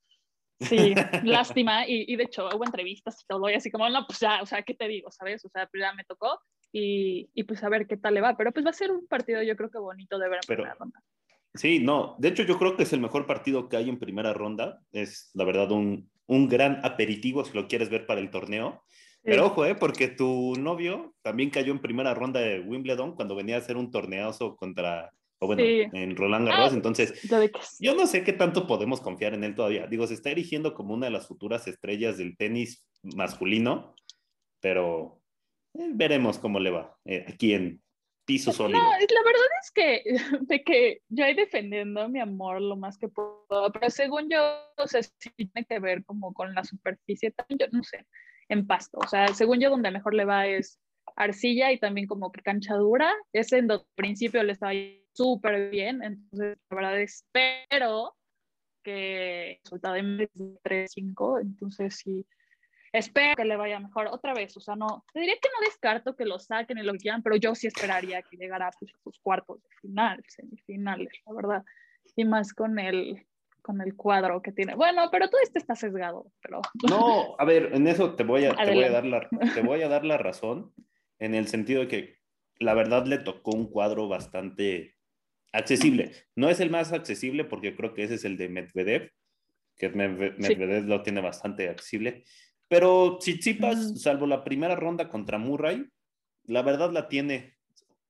sí, 0.64 0.94
lástima. 1.24 1.86
Y, 1.86 2.04
y 2.12 2.16
de 2.16 2.24
hecho 2.24 2.48
hubo 2.54 2.64
entrevistas 2.64 3.20
y 3.22 3.26
todo, 3.26 3.48
y 3.50 3.54
así 3.54 3.70
como, 3.70 3.88
no, 3.88 4.06
pues 4.06 4.20
ya, 4.20 4.42
o 4.42 4.46
sea, 4.46 4.62
¿qué 4.62 4.74
te 4.74 4.88
digo? 4.88 5.10
¿Sabes? 5.10 5.44
O 5.44 5.48
sea, 5.48 5.66
pues 5.66 5.80
ya 5.82 5.92
me 5.94 6.04
tocó 6.04 6.40
y, 6.72 7.28
y 7.34 7.44
pues 7.44 7.62
a 7.62 7.68
ver 7.68 7.86
qué 7.86 7.96
tal 7.96 8.14
le 8.14 8.20
va. 8.20 8.36
Pero 8.36 8.52
pues 8.52 8.64
va 8.66 8.70
a 8.70 8.74
ser 8.74 8.90
un 8.90 9.06
partido, 9.06 9.42
yo 9.42 9.56
creo 9.56 9.70
que 9.70 9.78
bonito 9.78 10.18
de 10.18 10.28
ver 10.28 10.36
en 10.38 10.46
Pero- 10.46 10.62
primera 10.62 10.76
ronda. 10.78 11.00
Sí, 11.56 11.78
no, 11.78 12.16
de 12.18 12.28
hecho 12.30 12.42
yo 12.42 12.58
creo 12.58 12.76
que 12.76 12.82
es 12.82 12.92
el 12.92 12.98
mejor 13.00 13.26
partido 13.26 13.68
que 13.68 13.76
hay 13.76 13.88
en 13.88 14.00
primera 14.00 14.32
ronda. 14.32 14.80
Es 14.90 15.30
la 15.34 15.44
verdad 15.44 15.70
un, 15.70 16.10
un 16.26 16.48
gran 16.48 16.80
aperitivo 16.84 17.44
si 17.44 17.52
lo 17.56 17.68
quieres 17.68 17.90
ver 17.90 18.06
para 18.06 18.20
el 18.20 18.30
torneo. 18.30 18.82
Pero 19.22 19.46
ojo, 19.46 19.64
¿eh? 19.64 19.74
porque 19.76 20.08
tu 20.08 20.54
novio 20.58 21.14
también 21.22 21.50
cayó 21.50 21.72
en 21.72 21.78
primera 21.80 22.12
ronda 22.12 22.40
de 22.40 22.58
Wimbledon 22.60 23.14
cuando 23.14 23.34
venía 23.36 23.54
a 23.54 23.58
hacer 23.60 23.76
un 23.76 23.90
torneazo 23.92 24.56
contra, 24.56 25.12
o 25.44 25.46
bueno, 25.46 25.62
Sí. 25.62 25.86
en 25.92 26.16
Roland 26.16 26.48
Garros. 26.48 26.72
Ah. 26.72 26.74
Entonces, 26.74 27.28
yo 27.78 27.94
no 27.94 28.06
sé 28.06 28.24
qué 28.24 28.32
tanto 28.32 28.66
podemos 28.66 29.00
confiar 29.00 29.34
en 29.34 29.44
él 29.44 29.54
todavía. 29.54 29.86
Digo, 29.86 30.06
se 30.06 30.14
está 30.14 30.30
erigiendo 30.30 30.74
como 30.74 30.94
una 30.94 31.06
de 31.06 31.12
las 31.12 31.28
futuras 31.28 31.66
estrellas 31.68 32.18
del 32.18 32.36
tenis 32.36 32.86
masculino, 33.02 33.94
pero 34.60 35.20
eh, 35.74 35.90
veremos 35.92 36.38
cómo 36.38 36.58
le 36.60 36.70
va 36.70 36.96
eh, 37.04 37.24
aquí 37.28 37.52
en 37.52 37.82
piso 38.24 38.52
sólido. 38.52 38.82
No, 38.82 38.90
la 38.90 39.22
verdad 39.24 39.48
es 39.62 39.70
que 39.70 40.02
de 40.48 40.62
que 40.64 41.00
yo 41.08 41.24
ahí 41.24 41.34
defendiendo 41.34 42.08
mi 42.08 42.20
amor 42.20 42.60
lo 42.60 42.76
más 42.76 42.96
que 42.96 43.08
puedo, 43.08 43.70
pero 43.72 43.90
según 43.90 44.28
yo, 44.30 44.40
o 44.78 44.86
sea, 44.86 45.02
sí 45.02 45.30
tiene 45.36 45.66
que 45.68 45.78
ver 45.78 46.04
como 46.04 46.32
con 46.32 46.54
la 46.54 46.64
superficie, 46.64 47.30
también 47.32 47.58
yo 47.58 47.66
no 47.76 47.84
sé, 47.84 48.06
en 48.48 48.66
pasto, 48.66 48.98
o 48.98 49.08
sea, 49.08 49.28
según 49.28 49.60
yo 49.60 49.70
donde 49.70 49.90
mejor 49.90 50.14
le 50.14 50.24
va 50.24 50.46
es 50.46 50.80
arcilla 51.16 51.70
y 51.70 51.78
también 51.78 52.06
como 52.06 52.32
que 52.32 52.40
cancha 52.40 52.74
dura, 52.74 53.12
ese 53.32 53.58
en 53.58 53.66
donde 53.68 53.84
al 53.84 53.94
principio 53.94 54.42
le 54.42 54.52
estaba 54.52 54.72
súper 55.14 55.70
bien, 55.70 56.02
entonces 56.02 56.58
la 56.70 56.76
verdad 56.76 57.00
espero 57.00 58.14
que 58.82 59.52
el 59.52 59.58
resultado 59.64 59.94
de 59.94 60.28
3-5, 60.62 61.40
entonces 61.40 61.96
sí, 61.96 62.26
espero 62.92 63.34
que 63.36 63.44
le 63.44 63.56
vaya 63.56 63.80
mejor 63.80 64.08
otra 64.08 64.34
vez, 64.34 64.56
o 64.56 64.60
sea, 64.60 64.76
no, 64.76 65.04
te 65.12 65.20
diría 65.20 65.36
que 65.40 65.48
no 65.48 65.66
descarto 65.66 66.14
que 66.14 66.26
lo 66.26 66.38
saquen 66.38 66.78
y 66.78 66.82
lo 66.82 66.94
quieran, 66.94 67.22
pero 67.22 67.36
yo 67.36 67.54
sí 67.54 67.66
esperaría 67.66 68.22
que 68.22 68.36
llegara 68.36 68.70
pues, 68.78 68.92
a 68.94 68.98
sus 69.02 69.18
cuartos 69.20 69.62
de 69.62 69.68
final, 69.80 70.22
semifinales, 70.28 71.08
la 71.26 71.32
verdad, 71.32 71.64
y 72.16 72.24
más 72.24 72.52
con 72.52 72.78
el, 72.78 73.26
con 73.62 73.80
el 73.80 73.96
cuadro 73.96 74.42
que 74.42 74.52
tiene. 74.52 74.74
Bueno, 74.74 75.08
pero 75.10 75.28
todo 75.30 75.40
esto 75.42 75.58
está 75.58 75.74
sesgado, 75.74 76.26
pero... 76.42 76.60
No, 76.90 77.34
a 77.38 77.44
ver, 77.44 77.70
en 77.72 77.86
eso 77.86 78.14
te 78.14 78.24
voy 78.24 78.44
a, 78.44 78.54
te 78.54 78.72
voy 78.72 78.84
a, 78.84 78.90
dar, 78.90 79.06
la, 79.06 79.28
te 79.54 79.62
voy 79.62 79.82
a 79.82 79.88
dar 79.88 80.04
la 80.04 80.18
razón, 80.18 80.74
en 81.18 81.34
el 81.34 81.48
sentido 81.48 81.80
de 81.80 81.88
que 81.88 82.18
la 82.58 82.74
verdad 82.74 83.06
le 83.06 83.18
tocó 83.18 83.52
un 83.52 83.70
cuadro 83.70 84.08
bastante 84.08 84.93
accesible. 85.54 86.12
No 86.36 86.48
es 86.50 86.60
el 86.60 86.70
más 86.70 86.92
accesible 86.92 87.44
porque 87.44 87.74
creo 87.76 87.94
que 87.94 88.04
ese 88.04 88.14
es 88.16 88.24
el 88.24 88.36
de 88.36 88.48
Medvedev, 88.48 89.10
que 89.76 89.90
Medve- 89.92 90.34
Sí. 90.36 90.42
Medvedev 90.56 90.84
lo 90.86 91.02
tiene 91.02 91.20
bastante 91.20 91.68
accesible. 91.68 92.24
Pero 92.68 93.18
Tsitsipas, 93.18 94.00
salvo 94.00 94.26
la 94.26 94.42
primera 94.44 94.74
ronda 94.76 95.08
contra 95.08 95.38
Murray, 95.38 95.86
la 96.44 96.62
verdad 96.62 96.92
la 96.92 97.08
tiene, 97.08 97.56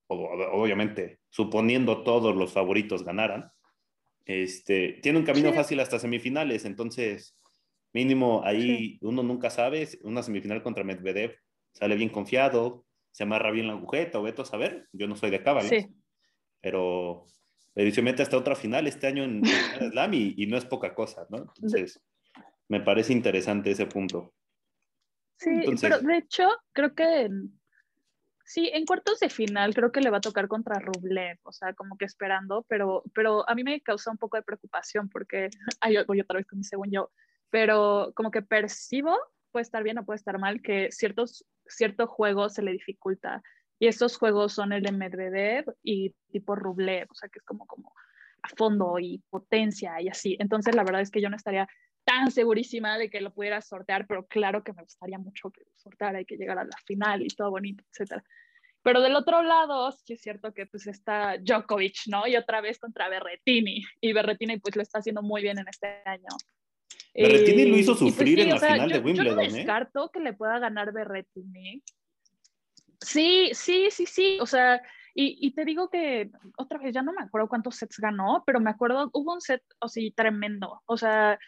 obviamente, 0.07 1.19
suponiendo 1.29 2.03
todos 2.03 2.35
los 2.35 2.51
favoritos 2.53 3.03
ganaran, 3.03 3.51
este, 4.25 4.99
tiene 5.03 5.19
un 5.19 5.25
camino 5.25 5.49
Sí. 5.49 5.55
fácil 5.55 5.79
hasta 5.79 5.99
semifinales, 5.99 6.65
entonces 6.65 7.35
mínimo 7.93 8.41
ahí 8.43 8.97
uno 9.01 9.23
nunca 9.23 9.49
sabe, 9.49 9.87
una 10.01 10.23
semifinal 10.23 10.63
contra 10.63 10.83
Medvedev 10.83 11.35
sale 11.73 11.95
bien 11.95 12.09
confiado, 12.09 12.85
se 13.11 13.23
amarra 13.23 13.51
bien 13.51 13.67
la 13.67 13.73
agujeta 13.73 14.19
o 14.19 14.23
veto 14.23 14.41
a 14.41 14.45
saber, 14.45 14.87
yo 14.91 15.07
no 15.07 15.15
soy 15.15 15.29
de 15.29 15.43
cábala, 15.43 15.69
Sí, 15.69 15.85
pero, 16.65 17.27
mete 18.01 18.23
hasta 18.23 18.37
otra 18.37 18.55
final 18.55 18.87
este 18.87 19.05
año 19.05 19.23
en, 19.23 19.43
en 19.45 19.91
Slam 19.91 20.13
y, 20.15 20.33
y 20.35 20.47
no 20.47 20.57
es 20.57 20.65
poca 20.65 20.95
cosa, 20.95 21.27
¿no? 21.29 21.37
Entonces 21.37 22.01
me 22.67 22.81
parece 22.81 23.13
interesante 23.13 23.69
ese 23.69 23.85
punto. 23.85 24.33
sí, 25.37 25.51
Entonces- 25.51 25.81
pero 25.91 25.99
de 25.99 26.17
hecho, 26.17 26.49
creo 26.73 26.95
que... 26.95 27.21
en- 27.21 27.59
Sí, 28.47 28.69
en 28.71 28.85
cuartos 28.85 29.19
de 29.19 29.29
final 29.29 29.73
creo 29.73 29.91
que 29.91 30.01
le 30.01 30.11
va 30.11 30.17
a 30.17 30.21
tocar 30.21 30.47
contra 30.47 30.77
Rublev, 30.79 31.39
o 31.43 31.51
sea, 31.51 31.73
como 31.73 31.97
que 31.97 32.05
esperando, 32.05 32.63
pero, 32.69 33.01
pero 33.13 33.47
a 33.49 33.55
mí 33.55 33.63
me 33.63 33.81
causa 33.81 34.11
un 34.11 34.17
poco 34.19 34.37
de 34.37 34.43
preocupación 34.43 35.09
porque, 35.09 35.49
ay, 35.81 35.97
voy 36.07 36.21
otra 36.21 36.37
vez 36.37 36.45
con 36.47 36.59
mi 36.59 36.63
según 36.63 36.91
yo, 36.91 37.11
pero 37.49 38.11
como 38.15 38.29
que 38.29 38.43
percibo, 38.43 39.17
puede 39.51 39.63
estar 39.63 39.81
bien 39.83 39.97
o 39.97 40.05
puede 40.05 40.17
estar 40.17 40.37
mal, 40.37 40.61
que 40.61 40.91
ciertos, 40.91 41.43
cierto 41.65 42.05
juego 42.05 42.49
se 42.49 42.61
le 42.61 42.71
dificulta. 42.71 43.41
Y 43.79 43.87
estos 43.87 44.17
juegos 44.17 44.53
son 44.53 44.71
el 44.73 44.83
de 44.83 44.91
Medvedev 44.91 45.65
y 45.83 46.11
tipo 46.31 46.55
Rublev, 46.55 47.07
o 47.11 47.15
sea, 47.15 47.29
que 47.29 47.39
es 47.39 47.45
como, 47.45 47.65
como 47.67 47.93
a 48.41 48.49
fondo 48.55 48.99
y 48.99 49.21
potencia 49.29 49.99
y 50.01 50.07
así. 50.07 50.37
Entonces, 50.39 50.75
la 50.75 50.83
verdad 50.83 51.01
es 51.01 51.11
que 51.11 51.21
yo 51.21 51.29
no 51.29 51.35
estaría 51.35 51.67
tan 52.05 52.31
segurísima 52.31 52.97
de 52.97 53.09
que 53.09 53.19
lo 53.19 53.33
pudiera 53.33 53.61
sortear, 53.61 54.05
pero 54.07 54.25
claro 54.27 54.63
que 54.63 54.71
me 54.73 54.83
gustaría 54.83 55.17
mucho 55.17 55.49
que 55.49 55.61
lo 55.61 55.71
sorteara 55.75 56.21
y 56.21 56.25
que 56.25 56.37
llegara 56.37 56.61
a 56.61 56.65
la 56.65 56.77
final 56.85 57.21
y 57.23 57.27
todo 57.27 57.49
bonito, 57.49 57.83
etcétera. 57.91 58.23
Pero 58.83 59.01
del 59.01 59.15
otro 59.15 59.41
lado, 59.41 59.91
sí 59.91 60.13
es 60.13 60.21
cierto 60.21 60.53
que 60.53 60.67
pues 60.67 60.85
está 60.85 61.37
Djokovic, 61.39 62.05
¿no? 62.07 62.27
Y 62.27 62.35
otra 62.37 62.61
vez 62.61 62.77
contra 62.77 63.09
Berretini. 63.09 63.83
Y 63.99 64.13
Berretini 64.13 64.59
pues 64.59 64.75
lo 64.75 64.83
está 64.83 64.99
haciendo 64.99 65.23
muy 65.23 65.41
bien 65.41 65.57
en 65.57 65.67
este 65.67 65.87
año. 66.05 66.27
Berrettini 67.15 67.63
Y- 67.63 67.69
lo 67.71 67.77
hizo 67.77 67.93
y, 67.93 67.95
pues, 67.95 68.13
sufrir 68.13 68.39
en 68.41 68.49
la 68.51 68.59
sea, 68.59 68.73
final 68.73 68.89
de 68.89 68.95
yo- 68.95 68.99
Yo 69.01 69.05
Wimbledon, 69.07 69.35
no 69.37 69.41
¿eh? 69.41 69.51
descarto 69.51 70.11
que 70.13 70.19
le 70.19 70.33
pueda 70.33 70.59
ganar 70.59 70.93
Berretini. 70.93 71.81
Sí, 73.01 73.51
sí, 73.53 73.89
sí, 73.91 74.05
sí. 74.05 74.37
O 74.41 74.45
sea, 74.45 74.81
Y, 75.17 75.37
y, 75.39 75.53
te 75.53 75.63
digo 75.63 75.89
que 75.89 76.29
otra 76.57 76.77
vez, 76.77 76.93
ya 76.93 77.01
no 77.01 77.13
me 77.13 77.23
acuerdo 77.23 77.47
cuántos 77.47 77.77
sets 77.77 77.99
ganó, 77.99 78.43
pero 78.45 78.59
me 78.59 78.69
acuerdo, 78.69 79.09
hubo 79.13 79.33
un 79.33 79.39
set, 79.39 79.63
o 79.79 79.87
sí, 79.87 80.11
tremendo. 80.11 80.81
O 80.87 80.97
sea, 80.97 81.39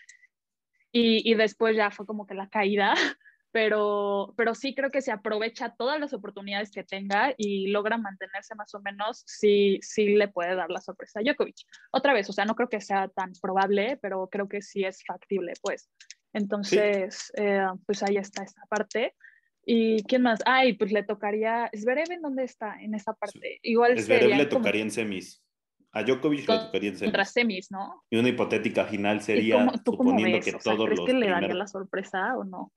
y, 0.93 1.29
y 1.29 1.35
después 1.35 1.75
ya 1.75 1.91
fue 1.91 2.05
como 2.05 2.25
que 2.25 2.33
la 2.33 2.47
caída, 2.47 2.93
pero, 3.51 4.33
pero 4.37 4.55
sí 4.55 4.73
creo 4.73 4.89
que 4.89 5.01
se 5.01 5.11
aprovecha 5.11 5.75
todas 5.77 5.99
las 5.99 6.13
oportunidades 6.13 6.71
que 6.71 6.83
tenga 6.85 7.33
y 7.37 7.67
logra 7.67 7.97
mantenerse 7.97 8.55
más 8.55 8.73
o 8.73 8.79
menos, 8.81 9.23
sí, 9.25 9.79
sí 9.81 10.15
le 10.15 10.29
puede 10.29 10.55
dar 10.55 10.69
la 10.69 10.79
sorpresa 10.79 11.19
a 11.19 11.23
Djokovic. 11.23 11.57
Otra 11.91 12.13
vez, 12.13 12.29
o 12.29 12.33
sea, 12.33 12.45
no 12.45 12.55
creo 12.55 12.69
que 12.69 12.79
sea 12.79 13.09
tan 13.09 13.33
probable, 13.41 13.97
pero 14.01 14.29
creo 14.31 14.47
que 14.47 14.61
sí 14.61 14.85
es 14.85 15.03
factible, 15.05 15.53
pues. 15.61 15.89
Entonces, 16.33 17.31
eh, 17.35 17.65
pues 17.85 18.01
ahí 18.03 18.15
está 18.17 18.43
esta 18.43 18.61
parte. 18.69 19.15
¿Y 19.69 20.01
quién 20.03 20.21
más? 20.21 20.39
Ay, 20.45 20.77
pues 20.77 20.93
le 20.93 21.03
tocaría. 21.03 21.69
¿Zverev 21.75 22.09
en 22.09 22.21
dónde 22.21 22.45
está 22.45 22.81
en 22.81 22.95
esa 22.95 23.13
parte? 23.13 23.59
Igual 23.63 23.99
Zverev 23.99 24.37
le 24.37 24.45
tocaría 24.45 24.81
en 24.81 24.91
semis. 24.91 25.43
A 25.91 26.03
Djokovic 26.03 26.47
le 26.47 26.57
tocaría 26.57 26.89
en 26.91 26.95
semis. 26.95 27.11
Contra 27.11 27.25
semis, 27.25 27.69
¿no? 27.69 28.01
Y 28.09 28.17
una 28.17 28.29
hipotética 28.29 28.85
final 28.85 29.21
sería 29.21 29.69
suponiendo 29.83 30.39
que 30.39 30.53
todos 30.53 30.85
¿crees 30.85 30.99
los 30.99 31.05
que 31.05 31.13
le 31.13 31.29
daría 31.29 31.53
la 31.53 31.67
sorpresa 31.67 32.37
o 32.37 32.45
no? 32.45 32.71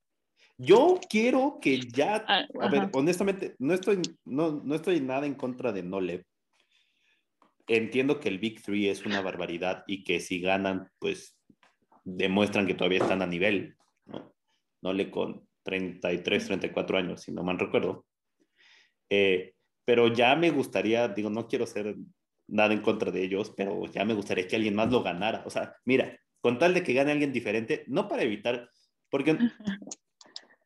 Yo 0.58 0.98
quiero 1.08 1.58
que 1.62 1.78
ya, 1.78 2.24
Ah, 2.26 2.44
a 2.60 2.68
ver, 2.68 2.90
honestamente, 2.92 3.54
no 3.60 3.72
estoy, 3.72 4.02
no, 4.24 4.60
no 4.64 4.74
estoy 4.74 5.00
nada 5.00 5.26
en 5.26 5.34
contra 5.34 5.70
de 5.70 5.84
Nolev. 5.84 6.24
Entiendo 7.68 8.18
que 8.18 8.28
el 8.28 8.40
Big 8.40 8.64
Three 8.64 8.88
es 8.88 9.06
una 9.06 9.20
barbaridad 9.20 9.84
y 9.86 10.02
que 10.02 10.18
si 10.18 10.40
ganan, 10.40 10.90
pues 10.98 11.38
demuestran 12.02 12.66
que 12.66 12.74
todavía 12.74 12.98
están 12.98 13.22
a 13.22 13.28
nivel, 13.28 13.76
¿no? 14.06 14.34
Nole 14.82 15.10
con 15.12 15.48
33, 15.62 16.46
34 16.46 16.98
años, 16.98 17.22
si 17.22 17.32
no 17.32 17.42
mal 17.42 17.58
recuerdo. 17.58 18.06
Eh, 19.08 19.54
pero 19.84 20.08
ya 20.08 20.36
me 20.36 20.50
gustaría, 20.50 21.08
digo, 21.08 21.30
no 21.30 21.48
quiero 21.48 21.66
ser 21.66 21.96
nada 22.46 22.74
en 22.74 22.80
contra 22.80 23.10
de 23.10 23.22
ellos, 23.22 23.52
pero 23.56 23.86
ya 23.86 24.04
me 24.04 24.14
gustaría 24.14 24.46
que 24.46 24.56
alguien 24.56 24.74
más 24.74 24.90
lo 24.90 25.02
ganara. 25.02 25.42
O 25.46 25.50
sea, 25.50 25.74
mira, 25.84 26.18
con 26.40 26.58
tal 26.58 26.74
de 26.74 26.82
que 26.82 26.92
gane 26.92 27.12
alguien 27.12 27.32
diferente, 27.32 27.84
no 27.86 28.08
para 28.08 28.22
evitar, 28.22 28.68
porque 29.08 29.36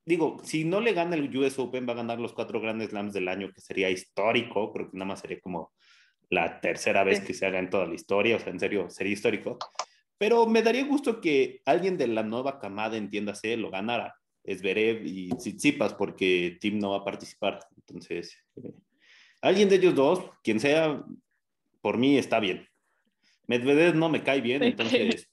digo, 0.04 0.38
si 0.42 0.64
no 0.64 0.80
le 0.80 0.92
gana 0.92 1.16
el 1.16 1.34
US 1.36 1.58
Open, 1.58 1.86
va 1.88 1.92
a 1.92 1.96
ganar 1.96 2.20
los 2.20 2.32
cuatro 2.32 2.60
grandes 2.60 2.90
slams 2.90 3.12
del 3.12 3.28
año, 3.28 3.50
que 3.52 3.60
sería 3.60 3.90
histórico, 3.90 4.72
creo 4.72 4.90
que 4.90 4.96
nada 4.96 5.08
más 5.08 5.20
sería 5.20 5.40
como 5.40 5.72
la 6.30 6.60
tercera 6.60 7.04
vez 7.04 7.20
que 7.20 7.34
se 7.34 7.46
haga 7.46 7.58
en 7.58 7.70
toda 7.70 7.86
la 7.86 7.94
historia, 7.94 8.36
o 8.36 8.38
sea, 8.38 8.52
en 8.52 8.60
serio, 8.60 8.90
sería 8.90 9.12
histórico. 9.12 9.58
Pero 10.18 10.46
me 10.46 10.62
daría 10.62 10.84
gusto 10.84 11.20
que 11.20 11.60
alguien 11.64 11.96
de 11.96 12.06
la 12.06 12.22
nueva 12.22 12.58
camada, 12.58 12.96
entiéndase, 12.96 13.56
lo 13.56 13.70
ganara. 13.70 14.14
Esberev 14.44 15.04
y 15.04 15.30
Tsitsipas, 15.30 15.94
porque 15.94 16.58
Tim 16.60 16.78
no 16.78 16.90
va 16.90 16.98
a 16.98 17.04
participar. 17.04 17.60
Entonces, 17.76 18.36
eh, 18.56 18.72
alguien 19.40 19.68
de 19.68 19.76
ellos 19.76 19.94
dos, 19.94 20.20
quien 20.42 20.60
sea, 20.60 21.02
por 21.80 21.98
mí 21.98 22.18
está 22.18 22.40
bien. 22.40 22.68
Medvedev 23.46 23.94
no 23.94 24.08
me 24.08 24.22
cae 24.22 24.40
bien, 24.40 24.62
entonces 24.62 25.28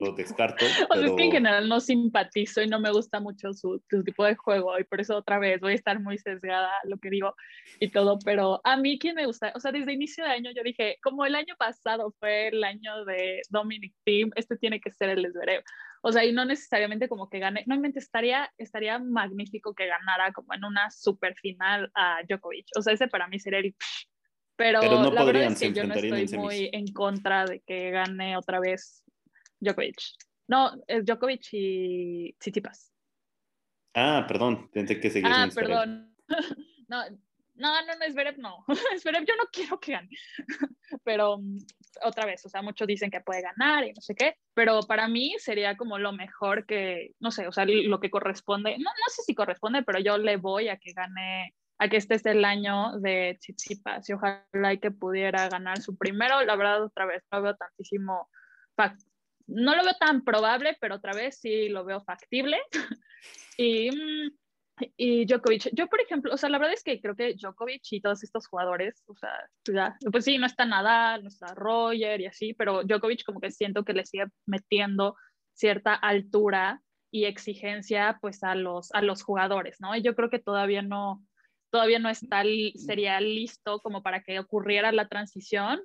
lo 0.00 0.12
descarto. 0.12 0.64
O 0.90 0.94
sea, 0.94 1.04
es 1.04 1.10
pero- 1.10 1.16
que 1.16 1.24
en 1.24 1.32
general 1.32 1.68
no 1.68 1.80
simpatizo 1.80 2.62
y 2.62 2.66
no 2.66 2.80
me 2.80 2.90
gusta 2.90 3.20
mucho 3.20 3.52
su, 3.52 3.82
su 3.88 4.02
tipo 4.04 4.24
de 4.24 4.34
juego 4.36 4.78
y 4.78 4.84
por 4.84 5.00
eso 5.00 5.16
otra 5.16 5.38
vez 5.38 5.60
voy 5.60 5.72
a 5.72 5.76
estar 5.76 6.00
muy 6.00 6.18
sesgada 6.18 6.70
lo 6.84 6.98
que 6.98 7.10
digo 7.10 7.34
y 7.80 7.90
todo, 7.90 8.18
pero 8.24 8.60
a 8.64 8.76
mí 8.76 8.98
quien 8.98 9.14
me 9.14 9.26
gusta, 9.26 9.52
o 9.54 9.60
sea, 9.60 9.72
desde 9.72 9.92
inicio 9.92 10.24
de 10.24 10.30
año 10.30 10.50
yo 10.54 10.62
dije, 10.62 10.98
como 11.02 11.24
el 11.24 11.34
año 11.34 11.54
pasado 11.58 12.14
fue 12.18 12.48
el 12.48 12.62
año 12.64 13.04
de 13.04 13.42
Dominic 13.50 13.94
Thiem, 14.04 14.30
este 14.36 14.56
tiene 14.56 14.80
que 14.80 14.90
ser 14.90 15.10
el 15.10 15.30
Zverev. 15.32 15.62
O 16.06 16.12
sea, 16.12 16.22
y 16.22 16.32
no 16.32 16.44
necesariamente 16.44 17.08
como 17.08 17.30
que 17.30 17.38
gane, 17.38 17.64
no 17.66 17.80
mente 17.80 17.98
estaría, 17.98 18.52
estaría 18.58 18.98
magnífico 18.98 19.74
que 19.74 19.86
ganara 19.86 20.32
como 20.32 20.52
en 20.52 20.64
una 20.64 20.90
super 20.90 21.34
final 21.34 21.90
a 21.94 22.18
Djokovic. 22.28 22.66
O 22.76 22.82
sea, 22.82 22.92
ese 22.92 23.08
para 23.08 23.26
mí 23.26 23.38
sería 23.38 23.60
el... 23.60 23.74
Pero, 24.56 24.80
Pero 24.80 25.00
no 25.00 25.04
la 25.04 25.24
verdad 25.24 25.24
podrían, 25.24 25.52
es 25.52 25.58
se 25.58 25.68
que 25.68 25.72
yo 25.72 25.84
no 25.84 25.94
enfrentarían 25.94 26.18
en 26.18 26.24
estoy 26.24 26.38
muy 26.38 26.70
en 26.72 26.92
contra 26.92 27.46
de 27.46 27.60
que 27.66 27.90
gane 27.90 28.36
otra 28.36 28.60
vez 28.60 29.02
Djokovic. 29.64 30.00
No, 30.48 30.72
es 30.86 31.04
Djokovic 31.04 31.48
y 31.52 32.34
Tsitsipas. 32.38 32.92
Ah, 33.94 34.24
perdón, 34.26 34.70
pensé 34.72 35.00
que 35.00 35.10
seguías 35.10 35.32
Ah, 35.34 35.48
perdón. 35.54 36.14
No, 36.86 37.02
no, 37.54 37.70
no, 37.86 37.94
no, 37.94 38.12
Zverev 38.12 38.38
no. 38.38 38.64
Zverev 39.00 39.24
yo 39.26 39.34
no 39.36 39.44
quiero 39.50 39.78
que 39.78 39.92
gane. 39.92 40.10
Pero 41.04 41.38
mm, 41.38 41.58
otra 42.02 42.26
vez, 42.26 42.44
o 42.44 42.48
sea, 42.48 42.62
muchos 42.62 42.86
dicen 42.86 43.10
que 43.10 43.20
puede 43.20 43.42
ganar 43.42 43.84
y 43.84 43.92
no 43.92 44.00
sé 44.00 44.14
qué, 44.14 44.36
pero 44.54 44.80
para 44.80 45.08
mí 45.08 45.34
sería 45.38 45.76
como 45.76 45.98
lo 45.98 46.12
mejor 46.12 46.66
que, 46.66 47.12
no 47.20 47.30
sé, 47.30 47.46
o 47.46 47.52
sea, 47.52 47.64
lo 47.66 48.00
que 48.00 48.10
corresponde, 48.10 48.72
no, 48.78 48.90
no 48.90 49.08
sé 49.08 49.22
si 49.22 49.34
corresponde, 49.34 49.82
pero 49.82 50.00
yo 50.00 50.18
le 50.18 50.36
voy 50.36 50.68
a 50.68 50.76
que 50.76 50.92
gane, 50.92 51.54
a 51.78 51.88
que 51.88 51.96
este 51.96 52.14
es 52.14 52.26
el 52.26 52.44
año 52.44 52.98
de 52.98 53.36
Tsitsipas 53.40 54.08
y 54.08 54.12
ojalá 54.12 54.72
y 54.72 54.78
que 54.78 54.90
pudiera 54.90 55.48
ganar 55.48 55.80
su 55.80 55.96
primero, 55.96 56.42
la 56.44 56.56
verdad 56.56 56.84
otra 56.84 57.06
vez, 57.06 57.22
no 57.30 57.42
veo 57.42 57.56
tantísimo, 57.56 58.28
no 59.46 59.76
lo 59.76 59.84
veo 59.84 59.94
tan 59.98 60.24
probable, 60.24 60.76
pero 60.80 60.96
otra 60.96 61.12
vez 61.12 61.38
sí 61.40 61.68
lo 61.68 61.84
veo 61.84 62.02
factible. 62.02 62.58
y, 63.56 63.90
mm, 63.90 64.30
y 64.96 65.24
Djokovic, 65.26 65.70
yo 65.72 65.86
por 65.88 66.00
ejemplo, 66.00 66.34
o 66.34 66.36
sea, 66.36 66.48
la 66.48 66.58
verdad 66.58 66.74
es 66.74 66.82
que 66.82 67.00
creo 67.00 67.14
que 67.14 67.34
Djokovic 67.34 67.82
y 67.92 68.00
todos 68.00 68.24
estos 68.24 68.48
jugadores, 68.48 69.04
o 69.06 69.14
sea, 69.14 69.96
pues 70.10 70.24
sí, 70.24 70.38
no 70.38 70.46
está 70.46 70.64
Nadal, 70.64 71.22
no 71.22 71.28
está 71.28 71.54
Roger 71.54 72.20
y 72.20 72.26
así, 72.26 72.54
pero 72.54 72.82
Djokovic 72.82 73.24
como 73.24 73.40
que 73.40 73.50
siento 73.50 73.84
que 73.84 73.92
le 73.92 74.04
sigue 74.04 74.26
metiendo 74.46 75.16
cierta 75.52 75.94
altura 75.94 76.82
y 77.12 77.26
exigencia 77.26 78.18
pues 78.20 78.42
a 78.42 78.56
los, 78.56 78.92
a 78.92 79.00
los 79.00 79.22
jugadores, 79.22 79.76
¿no? 79.80 79.94
Y 79.94 80.02
yo 80.02 80.16
creo 80.16 80.30
que 80.30 80.40
todavía 80.40 80.82
no, 80.82 81.24
todavía 81.70 82.00
no 82.00 82.08
está, 82.08 82.42
sería 82.74 83.20
listo 83.20 83.78
como 83.80 84.02
para 84.02 84.22
que 84.22 84.40
ocurriera 84.40 84.90
la 84.90 85.06
transición. 85.06 85.80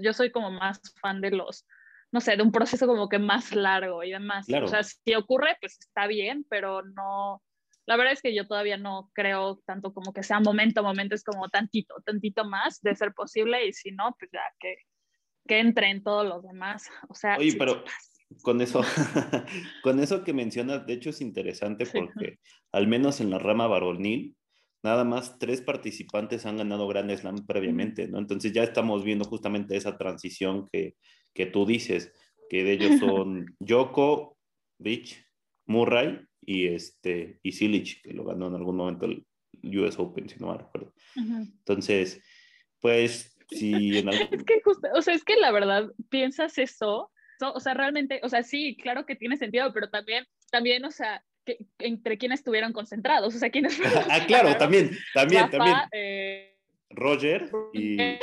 Yo 0.00 0.12
soy 0.12 0.30
como 0.30 0.52
más 0.52 0.80
fan 1.00 1.20
de 1.20 1.32
los, 1.32 1.66
no 2.12 2.20
sé, 2.20 2.36
de 2.36 2.42
un 2.42 2.52
proceso 2.52 2.86
como 2.86 3.08
que 3.08 3.18
más 3.18 3.54
largo 3.54 4.02
y 4.02 4.10
demás. 4.10 4.46
Claro. 4.46 4.66
O 4.66 4.68
sea, 4.68 4.82
si 4.82 5.14
ocurre, 5.14 5.56
pues 5.60 5.78
está 5.80 6.06
bien, 6.06 6.44
pero 6.48 6.82
no, 6.82 7.42
la 7.86 7.96
verdad 7.96 8.12
es 8.12 8.22
que 8.22 8.34
yo 8.34 8.46
todavía 8.46 8.76
no 8.76 9.10
creo 9.14 9.60
tanto 9.66 9.92
como 9.92 10.12
que 10.12 10.22
sea 10.22 10.40
momento 10.40 10.80
a 10.80 10.84
momento, 10.84 11.14
es 11.14 11.24
como 11.24 11.48
tantito, 11.48 11.94
tantito 12.04 12.44
más 12.44 12.80
de 12.82 12.94
ser 12.94 13.12
posible 13.14 13.66
y 13.66 13.72
si 13.72 13.90
no, 13.92 14.14
pues 14.18 14.30
ya 14.32 14.42
que, 14.58 14.76
que 15.46 15.58
entren 15.60 16.02
todos 16.02 16.26
los 16.26 16.42
demás. 16.42 16.88
O 17.08 17.14
sea, 17.14 17.36
Oye, 17.36 17.56
pero 17.58 17.84
con 18.42 18.60
eso, 18.60 18.82
con 19.82 20.00
eso 20.00 20.24
que 20.24 20.32
mencionas, 20.32 20.86
de 20.86 20.94
hecho 20.94 21.10
es 21.10 21.20
interesante 21.20 21.84
Sí. 21.86 21.98
porque 22.00 22.38
al 22.72 22.86
menos 22.86 23.20
en 23.20 23.30
la 23.30 23.38
rama 23.38 23.66
varonil, 23.66 24.36
nada 24.82 25.04
más 25.04 25.38
tres 25.38 25.60
participantes 25.60 26.46
han 26.46 26.56
ganado 26.56 26.86
Grand 26.86 27.10
Slam 27.14 27.46
previamente, 27.46 28.08
¿no? 28.08 28.18
Entonces 28.18 28.52
ya 28.52 28.62
estamos 28.62 29.04
viendo 29.04 29.24
justamente 29.24 29.76
esa 29.76 29.98
transición 29.98 30.68
que, 30.72 30.94
que 31.34 31.46
tú 31.46 31.66
dices, 31.66 32.12
que 32.48 32.64
de 32.64 32.72
ellos 32.72 32.98
son 33.00 33.56
Joko, 33.66 34.36
Rich, 34.78 35.24
Murray 35.66 36.20
y, 36.40 36.66
este, 36.68 37.38
y 37.42 37.52
Silic, 37.52 38.02
que 38.02 38.12
lo 38.12 38.24
ganó 38.24 38.48
en 38.48 38.54
algún 38.54 38.76
momento 38.76 39.06
el 39.06 39.24
US 39.62 39.98
Open, 39.98 40.28
si 40.28 40.38
no 40.38 40.52
me 40.52 40.58
recuerdo. 40.58 40.92
Ujú. 41.16 41.42
Entonces, 41.58 42.22
pues, 42.80 43.36
si 43.48 43.98
en 43.98 44.08
algún... 44.08 44.28
Es 44.32 44.44
que 44.44 44.60
justo, 44.62 44.88
o 44.94 45.02
sea, 45.02 45.14
es 45.14 45.24
que 45.24 45.36
la 45.36 45.52
verdad, 45.52 45.90
piensas 46.08 46.56
eso, 46.58 47.10
so- 47.38 47.52
o 47.52 47.60
sea, 47.60 47.74
realmente, 47.74 48.20
o 48.22 48.28
sea, 48.28 48.42
sí, 48.42 48.76
claro 48.76 49.06
que 49.06 49.16
tiene 49.16 49.36
sentido, 49.36 49.72
pero 49.72 49.90
también, 49.90 50.26
también, 50.50 50.84
o 50.84 50.90
sea, 50.90 51.24
que, 51.44 51.58
entre 51.78 52.18
quienes 52.18 52.40
estuvieron 52.40 52.72
concentrados, 52.72 53.34
o 53.34 53.38
sea, 53.38 53.50
quienes 53.50 53.78
ah, 54.10 54.24
claro, 54.26 54.56
también, 54.56 54.90
también, 55.14 55.42
Rafa, 55.42 55.56
también. 55.58 55.76
eh, 55.92 56.56
Roger 56.90 57.50
y... 57.72 58.18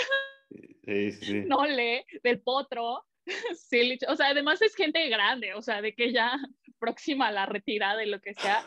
Sí, 0.87 1.11
sí, 1.11 1.25
sí. 1.25 1.39
Nole, 1.45 2.05
del 2.23 2.39
Potro, 2.41 3.03
Silic, 3.55 4.01
o 4.07 4.15
sea, 4.15 4.27
además 4.27 4.61
es 4.61 4.73
gente 4.75 5.07
grande, 5.09 5.53
o 5.53 5.61
sea, 5.61 5.81
de 5.81 5.93
que 5.93 6.13
ya 6.13 6.39
próxima 6.79 7.27
a 7.27 7.31
la 7.31 7.45
retirada 7.45 8.03
y 8.03 8.09
lo 8.09 8.21
que 8.21 8.33
sea. 8.33 8.63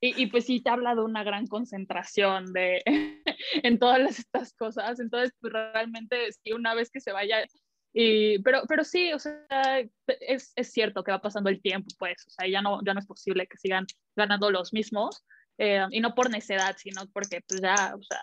Y, 0.00 0.22
y 0.22 0.26
pues 0.26 0.44
sí 0.46 0.60
te 0.62 0.70
habla 0.70 0.94
de 0.94 1.00
una 1.00 1.24
gran 1.24 1.46
concentración 1.46 2.52
de, 2.52 2.82
en 3.62 3.78
todas 3.78 4.00
las- 4.00 4.18
estas 4.18 4.52
cosas. 4.54 5.00
Entonces, 5.00 5.32
pues 5.40 5.52
realmente, 5.52 6.30
sí, 6.32 6.52
una 6.52 6.74
vez 6.74 6.90
que 6.90 7.00
se 7.00 7.10
vaya. 7.12 7.44
Y, 7.92 8.38
pero, 8.42 8.62
pero 8.68 8.84
sí, 8.84 9.12
o 9.12 9.18
sea, 9.18 9.80
es, 10.20 10.52
es 10.56 10.72
cierto 10.72 11.02
que 11.04 11.12
va 11.12 11.20
pasando 11.22 11.48
el 11.48 11.62
tiempo, 11.62 11.88
pues, 11.98 12.24
o 12.26 12.30
sea, 12.30 12.48
ya 12.48 12.60
no, 12.60 12.80
ya 12.84 12.92
no 12.92 13.00
es 13.00 13.06
posible 13.06 13.46
que 13.46 13.56
sigan 13.56 13.86
ganando 14.16 14.50
los 14.50 14.72
mismos. 14.72 15.24
Eh, 15.58 15.84
y 15.90 16.00
no 16.00 16.14
por 16.14 16.30
necedad, 16.30 16.76
sino 16.76 17.02
porque 17.12 17.40
pues 17.46 17.60
ya, 17.60 17.94
o 17.94 18.02
sea, 18.02 18.20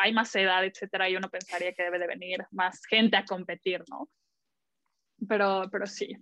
hay 0.00 0.12
más 0.12 0.34
edad, 0.36 0.64
etcétera, 0.64 1.08
y 1.08 1.16
uno 1.16 1.28
pensaría 1.28 1.72
que 1.72 1.82
debe 1.82 1.98
de 1.98 2.06
venir 2.06 2.38
más 2.50 2.84
gente 2.86 3.16
a 3.16 3.24
competir, 3.24 3.82
¿no? 3.90 4.08
Pero, 5.28 5.64
pero 5.70 5.86
sí. 5.86 6.16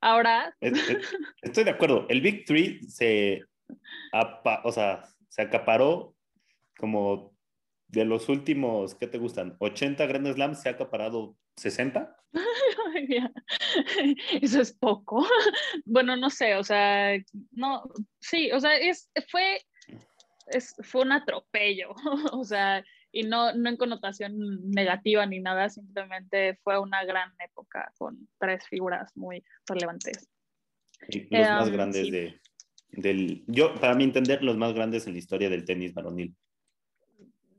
Ahora, 0.00 0.54
Es- 0.60 0.72
es- 0.88 1.16
Estoy 1.42 1.64
de 1.64 1.70
acuerdo. 1.70 2.06
El 2.08 2.20
Big 2.20 2.44
Three 2.44 2.82
se, 2.84 3.42
apa- 4.12 4.62
o 4.64 4.72
sea, 4.72 5.04
se 5.28 5.42
acaparó 5.42 6.14
como 6.78 7.36
de 7.88 8.04
los 8.04 8.28
últimos, 8.28 8.94
¿qué 8.94 9.06
te 9.06 9.18
gustan? 9.18 9.56
80 9.58 10.06
Grand 10.06 10.32
Slams, 10.32 10.60
se 10.62 10.68
ha 10.68 10.72
acaparado 10.72 11.36
60. 11.56 12.16
eso 14.42 14.60
es 14.60 14.72
poco. 14.72 15.24
Bueno, 15.84 16.16
no 16.16 16.30
sé, 16.30 16.56
o 16.56 16.64
sea, 16.64 17.16
no, 17.52 17.82
sí, 18.20 18.50
o 18.52 18.60
sea, 18.60 18.76
es, 18.76 19.10
fue, 19.28 19.60
es, 20.46 20.74
fue 20.82 21.02
un 21.02 21.12
atropello, 21.12 21.94
o 22.32 22.44
sea, 22.44 22.84
y 23.12 23.24
no, 23.24 23.52
no 23.54 23.70
en 23.70 23.76
connotación 23.76 24.70
negativa 24.70 25.26
ni 25.26 25.40
nada, 25.40 25.68
simplemente 25.68 26.58
fue 26.62 26.78
una 26.78 27.04
gran 27.04 27.32
época 27.44 27.92
con 27.98 28.28
tres 28.38 28.66
figuras 28.68 29.10
muy 29.16 29.42
relevantes. 29.66 30.28
los 31.08 31.30
más 31.30 31.68
em, 31.68 31.74
grandes 31.74 32.10
de, 32.10 32.40
del, 32.92 33.44
yo, 33.46 33.74
para 33.74 33.94
mi 33.94 34.04
entender, 34.04 34.42
los 34.42 34.56
más 34.56 34.74
grandes 34.74 35.06
en 35.06 35.14
la 35.14 35.18
historia 35.18 35.50
del 35.50 35.64
tenis 35.64 35.92
varonil. 35.92 36.36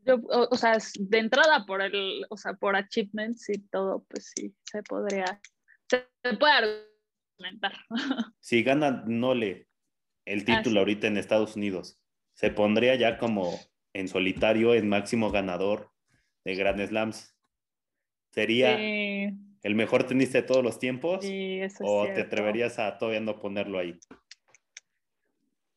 Yo, 0.06 0.20
o, 0.28 0.56
sea, 0.56 0.78
de 1.00 1.18
entrada 1.20 1.66
por 1.66 1.82
el, 1.82 2.26
o 2.30 2.38
sea, 2.38 2.54
por 2.54 2.76
achievements 2.76 3.50
y 3.50 3.60
todo, 3.70 4.04
pues 4.10 4.32
sí, 4.36 4.56
se 4.64 4.82
podría, 4.84 5.40
se, 5.90 6.08
puede 6.38 6.54
argumentar. 6.54 7.74
Si 8.40 8.64
gana 8.64 9.04
Nole 9.06 9.68
el 10.26 10.46
título 10.46 10.80
ahorita 10.80 11.08
en 11.08 11.18
Estados 11.18 11.56
Unidos, 11.56 12.00
se 12.34 12.50
pondría 12.50 12.96
ya 12.96 13.18
como 13.18 13.60
en 13.94 14.08
solitario 14.08 14.74
en 14.74 14.90
máximo 14.90 15.32
ganador 15.32 15.92
de 16.44 16.56
Grand 16.56 16.86
Slams. 16.86 17.36
¿Sería 18.32 18.80
el 18.80 19.76
mejor 19.76 20.06
tenista 20.06 20.40
de 20.40 20.48
todos 20.48 20.64
los 20.64 20.80
tiempos? 20.80 21.26
¿O 21.82 22.06
te 22.06 22.22
atreverías 22.22 22.80
a 22.80 22.98
todavía 22.98 23.20
no 23.20 23.40
ponerlo 23.40 23.78
ahí? 23.78 24.00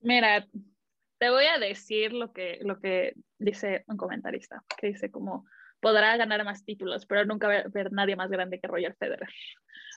Mira, 0.01 0.47
te 1.25 1.31
voy 1.31 1.47
a 1.47 1.57
decir 1.59 2.13
lo 2.13 2.35
que, 2.35 2.59
lo 2.61 2.79
que 2.79 3.15
dice 3.39 3.83
un 3.87 3.97
comentarista, 3.97 4.63
que 4.77 4.89
dice 4.89 5.11
como 5.11 5.47
podrá 5.81 6.19
ganar 6.19 6.45
más 6.45 6.67
títulos, 6.67 7.07
pero 7.07 7.25
nunca 7.25 7.49
ver, 7.49 7.71
ver 7.71 7.91
nadie 7.93 8.15
más 8.15 8.29
grande 8.31 8.61
que 8.61 8.69
Roger 8.69 8.95
Federer. 8.99 9.31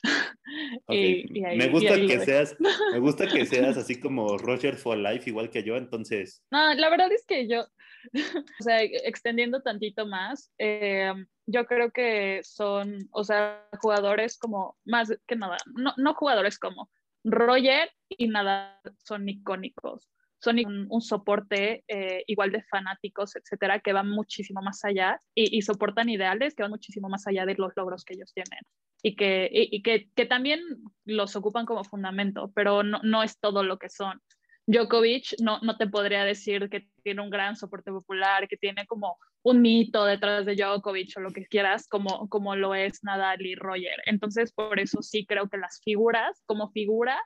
me 0.87 1.67
gusta 1.67 1.95
que 1.95 2.19
seas, 2.21 2.55
me 2.93 2.99
gusta 2.99 3.27
que 3.27 3.45
seas 3.45 3.75
así 3.75 3.99
como 3.99 4.37
Roger 4.37 4.77
for 4.77 4.97
Life, 4.97 5.29
igual 5.29 5.49
que 5.49 5.63
yo, 5.63 5.75
entonces. 5.75 6.41
No, 6.49 6.73
la 6.73 6.89
verdad 6.89 7.11
es 7.11 7.25
que 7.25 7.45
yo, 7.49 7.67
o 8.61 8.63
sea, 8.63 8.81
extendiendo 8.81 9.61
tantito 9.61 10.07
más, 10.07 10.53
eh, 10.57 11.11
yo 11.45 11.65
creo 11.65 11.91
que 11.91 12.39
son, 12.43 12.99
o 13.11 13.25
sea, 13.25 13.67
jugadores 13.81 14.37
como, 14.37 14.77
más 14.85 15.13
que 15.27 15.35
nada, 15.35 15.57
no, 15.75 15.93
no 15.97 16.13
jugadores 16.13 16.57
como, 16.57 16.89
Roger 17.25 17.91
y 18.07 18.29
nada 18.29 18.79
son 19.03 19.27
icónicos. 19.27 20.09
Son 20.39 20.57
un, 20.89 21.01
soporte 21.01 21.83
eh, 21.87 22.23
igual 22.27 22.51
de 22.51 22.63
fanáticos, 22.63 23.35
etcétera, 23.35 23.79
que 23.79 23.93
van 23.93 24.09
muchísimo 24.09 24.61
más 24.61 24.85
allá 24.85 25.19
y, 25.33 25.61
soportan 25.61 26.09
ideales 26.09 26.53
que 26.53 26.63
van 26.63 26.71
muchísimo 26.71 27.09
más 27.09 27.25
allá 27.27 27.45
de 27.45 27.55
los 27.55 27.73
logros 27.75 28.05
que 28.05 28.13
ellos 28.13 28.33
tienen 28.33 28.59
y 29.01 29.15
que, 29.15 30.09
también 30.27 30.61
los 31.05 31.35
ocupan 31.35 31.65
como 31.65 31.83
fundamento, 31.83 32.51
pero 32.53 32.83
no, 32.83 33.23
es 33.23 33.39
todo 33.39 33.63
lo 33.63 33.77
que 33.77 33.89
son. 33.89 34.21
Djokovic 34.67 35.39
no, 35.41 35.59
no 35.61 35.77
te 35.77 35.87
podría 35.87 36.25
decir 36.25 36.69
que 36.69 36.87
tiene 37.01 37.21
un 37.21 37.29
gran 37.29 37.55
soporte 37.55 37.89
popular, 37.89 38.47
que 38.49 38.57
tiene 38.57 38.85
como 38.85 39.17
un 39.43 39.61
mito 39.61 40.03
detrás 40.03 40.45
de 40.45 40.55
Djokovic 40.55 41.15
o 41.15 41.21
lo 41.21 41.31
que 41.31 41.45
quieras, 41.45 41.87
como 41.87 42.55
lo 42.55 42.75
es 42.75 43.01
Nadal 43.03 43.45
y 43.45 43.55
Roger. 43.55 44.01
Entonces, 44.05 44.51
por 44.51 44.79
eso 44.79 45.01
sí 45.01 45.25
creo 45.25 45.47
que 45.47 45.57
las 45.57 45.79
figuras, 45.83 46.43
como 46.45 46.69
figura, 46.71 47.17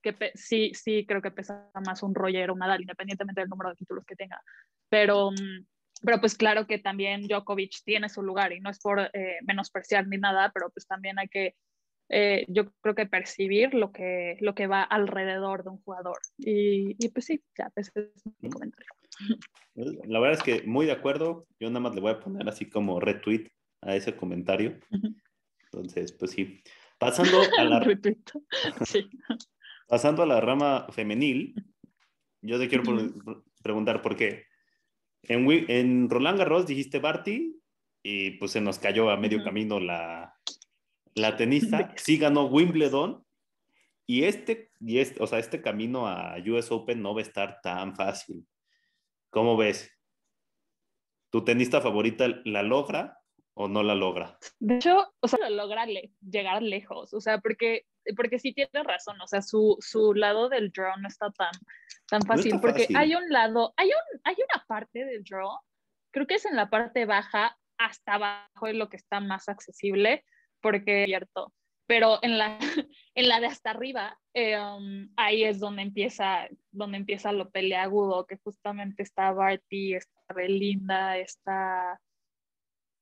que 0.00 0.32
sí, 0.34 0.72
sí 0.74 1.06
creo 1.06 1.22
que 1.22 1.30
pesa 1.30 1.70
más 1.86 2.02
un 2.02 2.14
Roger 2.14 2.50
o 2.50 2.54
un 2.54 2.60
Nadal, 2.60 2.80
independientemente 2.80 3.40
del 3.40 3.50
número 3.50 3.70
de 3.70 3.76
títulos 3.76 4.04
que 4.04 4.16
tenga. 4.16 4.40
Pero, 4.88 5.30
mm, 5.30 5.66
pero 6.02 6.20
pues 6.20 6.36
claro 6.36 6.66
que 6.66 6.78
también 6.78 7.26
Djokovic 7.26 7.82
tiene 7.84 8.08
su 8.08 8.22
lugar 8.22 8.52
y 8.52 8.60
no 8.60 8.70
es 8.70 8.78
por 8.78 9.00
eh, 9.00 9.38
menospreciar 9.46 10.06
ni 10.06 10.18
nada, 10.18 10.50
pero 10.52 10.70
pues 10.70 10.86
también 10.86 11.18
hay 11.18 11.28
que 11.28 11.54
eh, 12.12 12.44
yo 12.48 12.72
creo 12.80 12.96
que 12.96 13.06
percibir 13.06 13.72
lo 13.72 13.92
que, 13.92 14.36
lo 14.40 14.54
que 14.56 14.66
va 14.66 14.82
alrededor 14.82 15.62
de 15.62 15.70
un 15.70 15.80
jugador. 15.82 16.18
Y, 16.38 16.96
y 16.98 17.08
pues 17.10 17.24
sí, 17.26 17.40
ya, 17.56 17.70
ese 17.76 17.92
es 18.16 18.24
mi 18.40 18.50
comentario. 18.50 18.90
La 19.74 20.18
verdad 20.18 20.38
es 20.38 20.42
que 20.42 20.66
muy 20.66 20.86
de 20.86 20.92
acuerdo. 20.92 21.46
Yo 21.60 21.68
nada 21.68 21.80
más 21.80 21.94
le 21.94 22.00
voy 22.00 22.10
a 22.10 22.20
poner 22.20 22.48
así 22.48 22.68
como 22.68 22.98
retweet 22.98 23.46
a 23.82 23.94
ese 23.94 24.16
comentario. 24.16 24.78
Entonces, 25.64 26.12
pues 26.12 26.32
sí. 26.32 26.60
Pasando 26.98 27.38
a 27.58 27.64
la, 27.64 27.80
sí. 28.84 29.08
Pasando 29.90 30.22
a 30.22 30.26
la 30.26 30.40
rama 30.40 30.86
femenil, 30.90 31.54
yo 32.42 32.60
te 32.60 32.68
quiero 32.68 32.84
preguntar 33.62 34.00
por 34.00 34.16
qué. 34.16 34.44
En, 35.24 35.46
en 35.68 36.08
Roland 36.08 36.38
Garros 36.38 36.66
dijiste 36.66 37.00
Barty 37.00 37.60
y 38.02 38.30
pues 38.38 38.52
se 38.52 38.60
nos 38.60 38.78
cayó 38.78 39.10
a 39.10 39.16
medio 39.16 39.42
camino 39.42 39.80
la, 39.80 40.34
la 41.14 41.36
tenista 41.36 41.92
sí 41.96 42.18
ganó 42.18 42.46
Wimbledon 42.46 43.24
y 44.06 44.24
este, 44.24 44.70
y 44.80 44.98
este, 44.98 45.22
o 45.22 45.26
sea, 45.26 45.40
este 45.40 45.60
camino 45.60 46.06
a 46.06 46.36
US 46.46 46.70
Open 46.70 47.02
no 47.02 47.12
va 47.12 47.20
a 47.20 47.24
estar 47.24 47.60
tan 47.60 47.94
fácil. 47.94 48.46
¿Cómo 49.30 49.56
ves? 49.56 49.90
¿Tu 51.30 51.44
tenista 51.44 51.80
favorita 51.80 52.26
la 52.44 52.62
logra 52.62 53.18
o 53.54 53.68
no 53.68 53.82
la 53.82 53.94
logra? 53.94 54.38
De 54.58 54.76
hecho, 54.76 55.12
o 55.20 55.28
sea, 55.28 55.50
logra 55.50 55.86
llegar 56.20 56.62
lejos, 56.62 57.14
o 57.14 57.20
sea, 57.20 57.38
porque, 57.38 57.86
porque 58.16 58.38
sí 58.38 58.52
tiene 58.52 58.82
razón, 58.82 59.20
o 59.20 59.26
sea, 59.26 59.42
su, 59.42 59.76
su 59.80 60.14
lado 60.14 60.48
del 60.48 60.70
draw 60.70 60.98
no 61.00 61.08
está 61.08 61.30
tan, 61.30 61.52
tan 62.08 62.22
fácil, 62.22 62.60
porque 62.60 62.88
hay 62.94 63.14
un 63.14 63.28
lado, 63.28 63.72
hay, 63.76 63.88
un, 63.88 64.20
hay 64.24 64.34
una 64.34 64.64
parte 64.66 65.04
del 65.04 65.24
draw, 65.24 65.58
creo 66.12 66.26
que 66.26 66.34
es 66.34 66.46
en 66.46 66.56
la 66.56 66.70
parte 66.70 67.06
baja, 67.06 67.56
hasta 67.78 68.14
abajo 68.14 68.66
es 68.66 68.74
lo 68.74 68.88
que 68.88 68.96
está 68.96 69.20
más 69.20 69.48
accesible, 69.48 70.24
porque 70.60 71.04
cierto. 71.06 71.52
Pero 71.86 72.20
en 72.22 72.38
la, 72.38 72.58
en 73.14 73.28
la 73.28 73.40
de 73.40 73.46
hasta 73.46 73.70
arriba, 73.70 74.16
eh, 74.34 74.56
um, 74.60 75.08
ahí 75.16 75.42
es 75.42 75.58
donde 75.58 75.82
empieza, 75.82 76.46
donde 76.70 76.98
empieza 76.98 77.32
lo 77.32 77.50
peleagudo, 77.50 78.26
que 78.26 78.36
justamente 78.36 79.02
está 79.02 79.32
Barty, 79.32 79.94
está 79.94 80.34
Belinda, 80.34 81.18
está... 81.18 82.00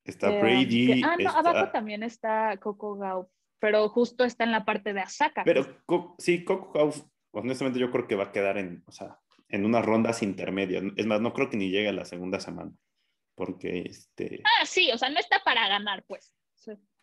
Está 0.05 0.33
eh, 0.33 0.41
Brady. 0.41 1.03
ah, 1.05 1.17
no, 1.19 1.29
abajo 1.29 1.71
también 1.71 2.03
está 2.03 2.57
Coco 2.57 2.97
Gauff, 2.97 3.29
pero 3.59 3.89
justo 3.89 4.25
está 4.25 4.45
en 4.45 4.53
la 4.53 4.65
parte 4.65 4.93
de 4.93 5.01
Asaka. 5.01 5.45
Pero 5.45 5.67
sí, 6.19 6.45
Coco 6.45 6.73
Gauff, 6.73 7.03
honestamente 7.33 7.79
yo 7.79 7.91
creo 7.91 8.07
que 8.07 8.17
va 8.17 8.25
a 8.25 8.33
quedar 8.33 8.59
en, 8.59 8.83
o 8.87 8.93
sea, 8.93 9.19
en 9.49 9.65
unas 9.65 9.85
rondas 9.85 10.23
intermedias. 10.23 10.83
Es 10.97 11.07
más, 11.07 11.21
no 11.21 11.33
creo 11.33 11.51
que 11.51 11.57
ni 11.57 11.71
llegue 11.71 11.89
a 11.89 11.93
la 11.93 12.05
segunda 12.05 12.41
semana. 12.41 12.73
Porque 13.35 13.83
este. 13.87 14.43
Ah, 14.45 14.67
sí, 14.67 14.91
o 14.93 14.99
sea, 14.99 15.11
no 15.11 15.19
está 15.19 15.41
para 15.45 15.69
ganar, 15.69 16.05
pues. 16.07 16.35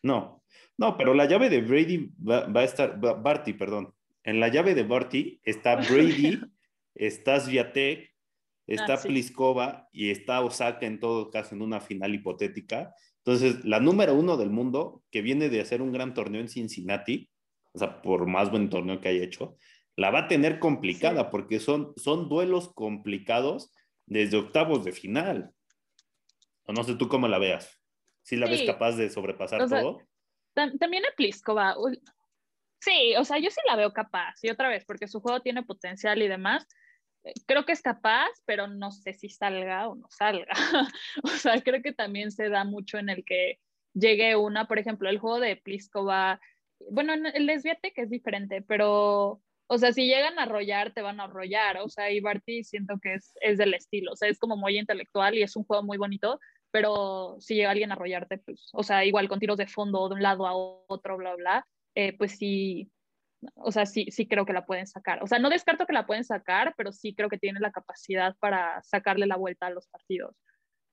No, 0.04 0.44
no, 0.78 0.98
pero 0.98 1.16
la 1.16 1.26
llave 1.26 1.50
de 1.50 1.62
Brady 1.62 2.12
va, 2.20 2.46
a 2.54 2.64
estar, 2.64 3.00
Barty, 3.00 3.54
perdón. 3.54 3.92
En 4.24 4.40
la 4.40 4.50
llave 4.50 4.76
de 4.76 4.84
Barty 4.84 5.40
está 5.44 5.76
Brady, 5.90 6.40
está 6.94 7.40
Sviatek, 7.40 8.15
está 8.68 8.96
ah, 8.96 9.02
Pliskova 9.02 9.90
y 9.92 10.10
está 10.10 10.42
Osaka 10.42 10.86
en 10.86 11.00
todo 11.00 11.30
caso 11.30 11.56
en 11.56 11.62
una 11.62 11.82
final 11.82 12.14
hipotética. 12.16 12.94
Entonces, 13.18 13.64
la 13.66 13.80
número 13.80 14.16
uno 14.16 14.38
del 14.38 14.50
mundo, 14.50 15.04
que 15.12 15.22
viene 15.22 15.50
de 15.50 15.62
hacer 15.62 15.82
un 15.82 15.92
gran 15.92 16.14
torneo 16.14 16.42
en 16.42 16.50
Cincinnati, 16.50 17.30
o 17.74 17.80
sea, 17.80 18.02
por 18.02 18.28
más 18.28 18.52
buen 18.52 18.70
torneo 18.70 19.02
que 19.02 19.10
haya 19.10 19.24
hecho, 19.24 19.58
la 19.96 20.12
va 20.12 20.20
a 20.20 20.28
tener 20.28 20.60
complicada 20.60 21.30
porque 21.30 21.60
son, 21.60 21.94
son 21.98 22.30
duelos 22.30 22.74
complicados 22.74 23.72
desde 24.06 24.38
octavos 24.38 24.84
de 24.84 24.92
final. 24.92 25.52
O 26.64 26.74
no 26.74 26.84
sé 26.84 26.96
tú 26.96 27.08
cómo 27.08 27.28
la 27.28 27.38
veas 27.38 27.82
si 28.26 28.36
la 28.36 28.48
ves 28.48 28.64
capaz 28.64 28.94
de 28.94 29.10
sobrepasar 29.10 29.70
todo. 29.70 30.02
También 30.56 31.06
a 31.06 31.16
Pliskova. 31.16 31.76
Sí, 32.80 33.14
o 33.18 33.24
sea, 33.24 33.38
yo 33.38 33.52
sí 33.52 33.62
la 33.68 33.76
veo 33.76 33.94
capaz. 33.94 34.34
Y 34.42 34.50
otra 34.50 34.68
vez, 34.68 34.84
porque 34.86 35.08
su 35.08 35.20
juego 35.20 35.42
tiene 35.42 35.62
potencial 35.62 36.22
y 36.22 36.28
demás. 36.28 36.68
Creo 37.46 37.66
que 37.66 37.72
es 37.72 37.82
capaz, 37.82 38.30
pero 38.46 38.68
no 38.68 38.92
sé 38.92 39.14
si 39.14 39.30
salga 39.30 39.88
o 39.88 39.96
no 39.96 40.08
salga. 40.10 40.54
o 41.24 41.28
sea, 41.30 41.62
creo 41.62 41.82
que 41.82 41.94
también 41.94 42.32
se 42.32 42.50
da 42.50 42.64
mucho 42.64 42.98
en 42.98 43.10
el 43.10 43.26
que 43.26 43.60
llegue 43.94 44.36
una, 44.36 44.68
por 44.68 44.80
ejemplo, 44.80 45.10
el 45.10 45.20
juego 45.20 45.40
de 45.40 45.56
Pliskova. 45.56 46.40
Bueno, 46.92 47.14
el 47.14 47.48
desviate 47.48 47.94
que 47.94 48.02
es 48.02 48.10
diferente, 48.10 48.62
pero 48.62 49.42
o 49.68 49.78
sea, 49.78 49.92
si 49.94 50.06
llegan 50.06 50.38
a 50.38 50.44
arrollar, 50.44 50.94
te 50.94 51.02
van 51.02 51.20
a 51.20 51.24
arrollar. 51.24 51.78
O 51.78 51.90
sea, 51.90 52.12
y 52.12 52.20
Barty 52.20 52.64
siento 52.64 53.00
que 53.02 53.16
es, 53.16 53.34
es 53.42 53.58
del 53.58 53.74
estilo. 53.74 54.12
O 54.14 54.16
sea, 54.16 54.30
es 54.30 54.40
como 54.40 54.58
muy 54.58 54.78
intelectual 54.78 55.36
y 55.36 55.44
es 55.44 55.56
un 55.56 55.64
juego 55.64 55.84
muy 55.84 55.98
bonito, 55.98 56.40
pero 56.72 57.38
si 57.40 57.56
llega 57.56 57.72
alguien 57.72 57.92
a 57.92 57.96
arrollarte, 57.96 58.38
pues, 58.38 58.70
o 58.74 58.84
sea, 58.84 59.06
igual 59.06 59.28
con 59.28 59.40
tiros 59.40 59.58
de 59.58 59.68
fondo 59.68 60.08
de 60.10 60.16
un 60.16 60.22
lado 60.22 60.46
a 60.48 60.56
otro, 60.56 61.18
bla, 61.18 61.36
bla, 61.36 61.68
eh, 61.96 62.16
pues 62.18 62.34
sí, 62.38 62.92
o 63.56 63.72
sea, 63.72 63.86
sí, 63.86 64.08
sí 64.12 64.28
creo 64.28 64.46
que 64.46 64.54
la 64.54 64.66
pueden 64.66 64.88
sacar. 64.88 65.24
O 65.24 65.28
sea, 65.28 65.40
no 65.40 65.50
descarto 65.50 65.86
que 65.86 65.94
la 65.94 66.06
pueden 66.06 66.24
sacar, 66.24 66.74
pero 66.78 66.92
sí 66.92 67.14
creo 67.14 67.30
que 67.30 67.38
tiene 67.38 67.60
la 67.60 67.72
capacidad 67.72 68.36
para 68.40 68.82
sacarle 68.84 69.28
la 69.28 69.38
vuelta 69.38 69.68
a 69.68 69.72
los 69.72 69.88
partidos. 69.88 70.36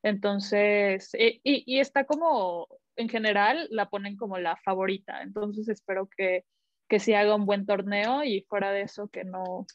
Entonces, 0.02 1.10
eh, 1.14 1.40
y, 1.44 1.64
y, 1.66 1.80
está 1.80 2.04
como, 2.04 2.66
en 2.96 3.08
general, 3.08 3.68
la 3.70 3.88
ponen 3.88 4.16
como 4.16 4.38
la 4.38 4.56
favorita. 4.56 5.22
Entonces, 5.22 5.68
espero 5.68 6.08
que, 6.16 6.44
que 6.88 6.98
sí 6.98 7.14
haga 7.14 7.36
un 7.36 7.46
buen 7.46 7.66
torneo 7.66 8.24
y 8.24 8.42
fuera 8.48 8.72
de 8.72 8.82
eso, 8.82 9.08
que 9.08 9.24
no, 9.24 9.66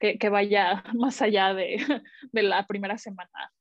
que, 0.00 0.18
que 0.18 0.28
vaya 0.28 0.82
más 0.94 1.22
allá 1.22 1.54
de, 1.54 1.76
de 2.32 2.42
la 2.42 2.66
primera 2.66 2.98
semana. 2.98 3.52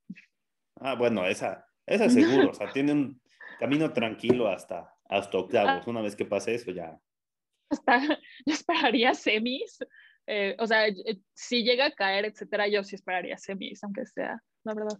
Ah, 0.80 0.96
bueno, 0.96 1.26
esa, 1.26 1.66
esa 1.86 2.10
seguro, 2.10 2.50
o 2.50 2.54
sea, 2.54 2.72
tiene 2.72 2.94
un 2.94 3.22
camino 3.60 3.92
tranquilo 3.94 4.48
hasta, 4.48 4.94
hasta 5.06 5.38
octavos. 5.38 5.84
Ah. 5.86 5.90
Una 5.90 6.02
vez 6.02 6.16
que 6.16 6.26
pase 6.26 6.56
eso 6.56 6.72
ya. 6.72 6.98
Yo 8.46 8.54
esperaría 8.54 9.14
semis, 9.14 9.80
eh, 10.28 10.56
o 10.60 10.68
sea, 10.68 10.86
si 11.34 11.64
llega 11.64 11.88
a 11.88 11.92
caer, 11.92 12.26
etcétera, 12.26 12.68
yo 12.68 12.84
sí 12.84 12.96
esperaría 12.96 13.38
semis, 13.38 13.84
aunque 13.84 14.06
sea, 14.06 14.42
la 14.64 14.74
verdad. 14.74 14.98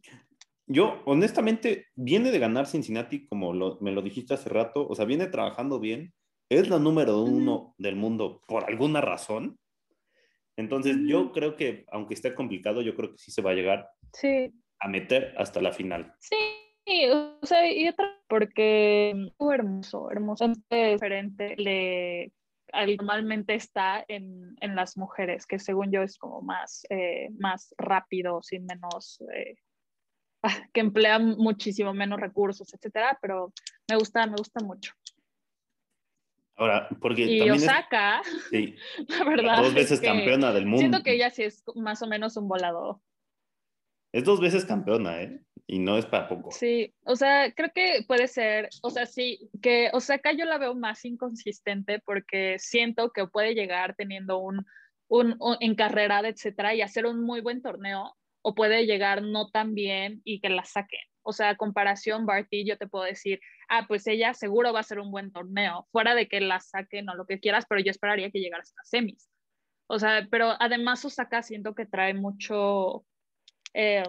Yo, 0.66 1.02
honestamente, 1.06 1.88
viene 1.96 2.32
de 2.32 2.40
ganar 2.40 2.68
Cincinnati, 2.68 3.26
como 3.28 3.54
me 3.82 3.92
lo 3.92 4.02
dijiste 4.02 4.34
hace 4.34 4.50
rato, 4.50 4.88
o 4.88 4.96
sea, 4.96 5.06
viene 5.06 5.28
trabajando 5.28 5.80
bien, 5.80 6.14
es 6.50 6.70
la 6.70 6.80
número 6.80 7.22
uno 7.22 7.74
del 7.78 7.96
mundo 7.96 8.42
por 8.48 8.66
alguna 8.66 9.02
razón. 9.02 9.58
Entonces, 10.56 10.98
yo 11.06 11.32
creo 11.32 11.56
que, 11.56 11.86
aunque 11.92 12.14
esté 12.14 12.36
complicado, 12.36 12.82
yo 12.82 12.96
creo 12.96 13.12
que 13.12 13.18
sí 13.18 13.32
se 13.32 13.42
va 13.42 13.52
a 13.52 13.56
llegar 13.56 13.90
a 14.80 14.88
meter 14.88 15.34
hasta 15.38 15.62
la 15.62 15.72
final. 15.72 16.14
Sí, 16.20 17.08
o 17.10 17.46
sea, 17.46 17.72
y 17.72 17.88
otra, 17.88 18.22
porque 18.28 19.14
muy 19.40 19.54
hermoso, 19.56 20.12
hermoso, 20.12 20.52
diferente 20.70 21.56
de 21.58 22.32
normalmente 22.98 23.56
está 23.56 24.04
en, 24.08 24.56
en, 24.60 24.76
las 24.76 24.98
mujeres, 24.98 25.46
que 25.46 25.60
según 25.60 25.92
yo 25.92 26.02
es 26.02 26.18
como 26.18 26.42
más, 26.42 26.86
eh, 26.90 27.30
más 27.40 27.74
rápido, 27.78 28.42
sin 28.42 28.66
menos, 28.66 29.22
eh, 29.34 29.56
que 30.74 30.80
emplea 30.80 31.20
muchísimo 31.20 31.94
menos 31.94 32.20
recursos, 32.20 32.74
etcétera, 32.74 33.18
pero 33.22 33.54
me 33.90 33.98
gusta, 33.98 34.26
me 34.26 34.36
gusta 34.38 34.64
mucho. 34.64 34.94
Ahora, 36.56 36.88
porque 37.02 37.24
y 37.24 37.50
Osaka, 37.50 38.22
sí, 38.50 38.76
la 39.08 39.24
verdad. 39.24 39.58
Dos 39.58 39.74
veces 39.74 40.00
campeona 40.00 40.52
del 40.52 40.66
mundo. 40.66 40.80
Siento 40.80 41.04
que 41.04 41.14
ella 41.14 41.32
sí 41.32 41.44
es 41.44 41.64
más 41.76 42.02
o 42.04 42.08
menos 42.08 42.38
un 42.38 42.48
volado. 42.48 43.02
Es 44.14 44.24
dos 44.24 44.40
veces 44.40 44.64
campeona, 44.64 45.22
¿eh? 45.22 45.42
Y 45.68 45.80
no 45.80 45.98
es 45.98 46.06
para 46.06 46.28
poco. 46.28 46.52
Sí, 46.52 46.94
o 47.06 47.16
sea, 47.16 47.52
creo 47.54 47.72
que 47.74 48.06
puede 48.08 48.28
ser, 48.28 48.70
o 48.82 48.90
sea, 48.90 49.06
sí, 49.06 49.50
que 49.62 49.90
Osaka 49.92 50.34
yo 50.34 50.46
la 50.46 50.58
veo 50.58 50.76
más 50.76 51.04
inconsistente 51.04 52.00
porque 52.00 52.58
siento 52.60 53.12
que 53.12 53.28
puede 53.28 53.56
llegar 53.56 53.96
teniendo 53.96 54.38
un, 54.38 54.66
un, 55.08 55.36
un 55.40 55.58
encarrerada, 55.62 56.28
etcétera, 56.28 56.76
y 56.76 56.82
hacer 56.82 57.06
un 57.06 57.22
muy 57.24 57.42
buen 57.42 57.62
torneo, 57.62 58.16
o 58.44 58.54
puede 58.54 58.86
llegar 58.86 59.24
no 59.24 59.50
tan 59.50 59.74
bien 59.74 60.22
y 60.24 60.40
que 60.42 60.50
la 60.50 60.64
saquen. 60.66 61.02
O 61.24 61.32
sea, 61.32 61.56
comparación 61.56 62.26
Barty, 62.26 62.66
yo 62.66 62.78
te 62.78 62.88
puedo 62.88 63.06
decir, 63.06 63.40
ah, 63.70 63.86
pues 63.88 64.06
ella 64.06 64.34
seguro 64.34 64.74
va 64.74 64.82
a 64.82 64.84
ser 64.84 65.00
un 65.00 65.10
buen 65.10 65.32
torneo, 65.32 65.88
fuera 65.92 66.14
de 66.14 66.28
que 66.28 66.42
la 66.42 66.60
saquen 66.60 67.10
o 67.10 67.16
lo 67.16 67.26
que 67.26 67.40
quieras, 67.40 67.66
pero 67.68 67.82
yo 67.82 67.90
esperaría 67.90 68.30
que 68.30 68.40
llegara 68.40 68.62
hasta 68.62 68.84
semis. 68.84 69.30
O 69.88 69.98
sea, 69.98 70.28
pero 70.30 70.54
además 70.60 71.04
Osaka 71.06 71.42
siento 71.42 71.74
que 71.74 71.86
trae 71.86 72.14
mucho, 72.14 73.06
eh, 73.74 74.04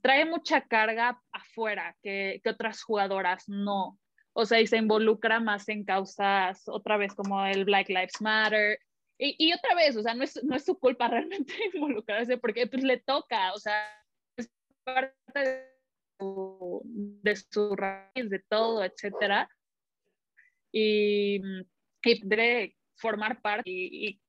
trae 0.00 0.24
mucha 0.24 0.60
carga 0.62 1.20
afuera 1.32 1.96
que, 2.02 2.40
que, 2.42 2.50
otras 2.50 2.82
jugadoras 2.82 3.48
no. 3.48 3.98
O 4.32 4.46
sea, 4.46 4.60
y 4.60 4.66
se 4.66 4.76
involucra 4.76 5.40
más 5.40 5.68
en 5.68 5.84
causas, 5.84 6.62
otra 6.68 6.96
vez 6.96 7.14
como 7.14 7.44
el 7.44 7.64
Black 7.64 7.88
Lives 7.88 8.20
Matter. 8.20 8.78
Y, 9.18 9.34
y 9.38 9.52
otra 9.52 9.74
vez, 9.74 9.96
o 9.96 10.02
sea, 10.02 10.14
no 10.14 10.22
es, 10.22 10.42
no 10.44 10.54
es 10.54 10.64
su 10.64 10.78
culpa 10.78 11.08
realmente 11.08 11.54
involucrarse 11.74 12.38
porque 12.38 12.66
pues 12.66 12.84
le 12.84 12.98
toca, 12.98 13.52
o 13.52 13.58
sea, 13.58 13.84
es 14.36 14.48
parte 14.84 15.40
de 15.40 15.64
su, 16.18 16.82
de 16.84 17.36
su 17.36 17.74
raíz, 17.74 18.30
de 18.30 18.38
todo, 18.48 18.84
etcétera. 18.84 19.48
Y, 20.70 21.40
y 22.04 22.20
debe 22.22 22.76
formar 22.96 23.40
parte 23.40 23.62
y, 23.66 24.20